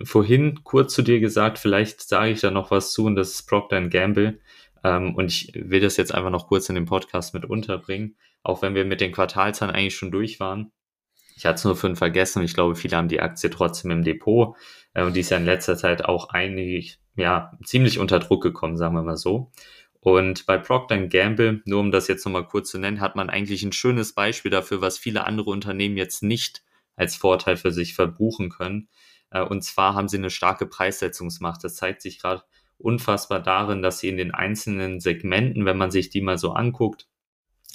[0.03, 3.47] vorhin kurz zu dir gesagt, vielleicht sage ich da noch was zu und das ist
[3.47, 4.39] Procter Gamble.
[4.83, 8.61] Ähm, und ich will das jetzt einfach noch kurz in den Podcast mit unterbringen, auch
[8.61, 10.71] wenn wir mit den Quartalzahlen eigentlich schon durch waren.
[11.35, 14.03] Ich hatte es nur für vergessen und ich glaube, viele haben die Aktie trotzdem im
[14.03, 14.55] Depot.
[14.93, 18.77] Äh, und die ist ja in letzter Zeit auch eigentlich, ja, ziemlich unter Druck gekommen,
[18.77, 19.51] sagen wir mal so.
[20.01, 23.63] Und bei Procter Gamble, nur um das jetzt nochmal kurz zu nennen, hat man eigentlich
[23.63, 26.63] ein schönes Beispiel dafür, was viele andere Unternehmen jetzt nicht
[26.95, 28.89] als Vorteil für sich verbuchen können.
[29.29, 31.63] Äh, und zwar haben sie eine starke Preissetzungsmacht.
[31.63, 32.43] Das zeigt sich gerade
[32.79, 37.07] unfassbar darin, dass sie in den einzelnen Segmenten, wenn man sich die mal so anguckt,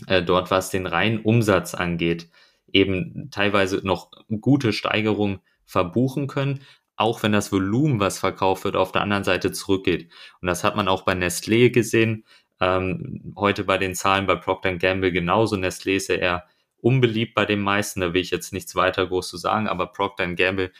[0.08, 2.28] äh, dort was den reinen Umsatz angeht,
[2.72, 4.10] eben teilweise noch
[4.40, 6.60] gute Steigerungen verbuchen können,
[6.96, 10.10] auch wenn das Volumen, was verkauft wird, auf der anderen Seite zurückgeht.
[10.40, 12.24] Und das hat man auch bei Nestlé gesehen.
[12.60, 15.56] Ähm, heute bei den Zahlen bei Procter Gamble genauso.
[15.56, 16.44] Nestlé ist ja eher
[16.78, 18.00] unbeliebt bei den meisten.
[18.00, 20.72] Da will ich jetzt nichts weiter groß zu sagen, aber Procter Gamble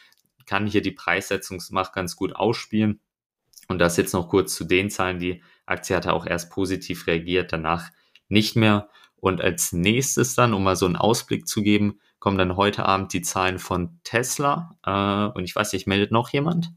[0.46, 3.00] kann hier die Preissetzungsmacht ganz gut ausspielen.
[3.68, 5.18] Und das jetzt noch kurz zu den Zahlen.
[5.18, 7.90] Die Aktie hatte auch erst positiv reagiert, danach
[8.28, 8.88] nicht mehr.
[9.16, 13.12] Und als nächstes dann, um mal so einen Ausblick zu geben, kommen dann heute Abend
[13.12, 14.76] die Zahlen von Tesla.
[14.84, 16.72] Äh, und ich weiß nicht, meldet noch jemand?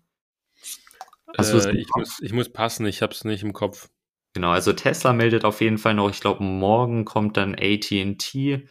[1.37, 3.89] Äh, ich, muss, ich muss passen, ich habe es nicht im Kopf.
[4.33, 6.09] Genau, also Tesla meldet auf jeden Fall noch.
[6.09, 8.67] Ich glaube, morgen kommt dann ATT.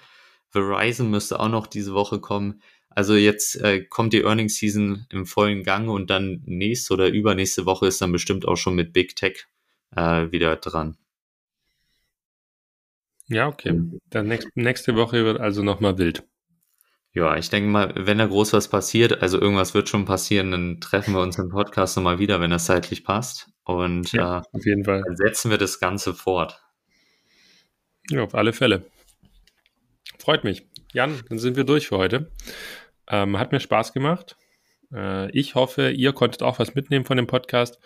[0.50, 2.62] Verizon müsste auch noch diese Woche kommen.
[2.90, 7.66] Also jetzt äh, kommt die Earnings Season im vollen Gang und dann nächste oder übernächste
[7.66, 9.46] Woche ist dann bestimmt auch schon mit Big Tech
[9.94, 10.96] äh, wieder dran.
[13.28, 13.72] Ja, okay.
[13.72, 14.00] Mhm.
[14.10, 16.24] Dann nächst, nächste Woche wird also nochmal wild.
[17.14, 20.80] Ja, ich denke mal, wenn da groß was passiert, also irgendwas wird schon passieren, dann
[20.80, 23.50] treffen wir uns im Podcast nochmal wieder, wenn das zeitlich passt.
[23.64, 25.02] Und ja, äh, auf jeden Fall.
[25.04, 26.62] dann setzen wir das Ganze fort.
[28.10, 28.84] Ja, auf alle Fälle.
[30.18, 30.66] Freut mich.
[30.92, 32.30] Jan, dann sind wir durch für heute.
[33.08, 34.36] Ähm, hat mir Spaß gemacht.
[34.92, 37.78] Äh, ich hoffe, ihr konntet auch was mitnehmen von dem Podcast.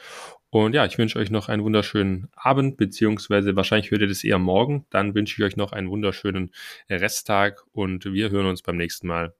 [0.54, 4.38] Und ja, ich wünsche euch noch einen wunderschönen Abend, beziehungsweise wahrscheinlich hört ihr das eher
[4.38, 4.84] morgen.
[4.90, 6.52] Dann wünsche ich euch noch einen wunderschönen
[6.90, 9.34] Resttag und wir hören uns beim nächsten Mal.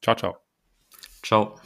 [0.00, 0.36] Ciao, ciao.
[1.24, 1.60] Ciao.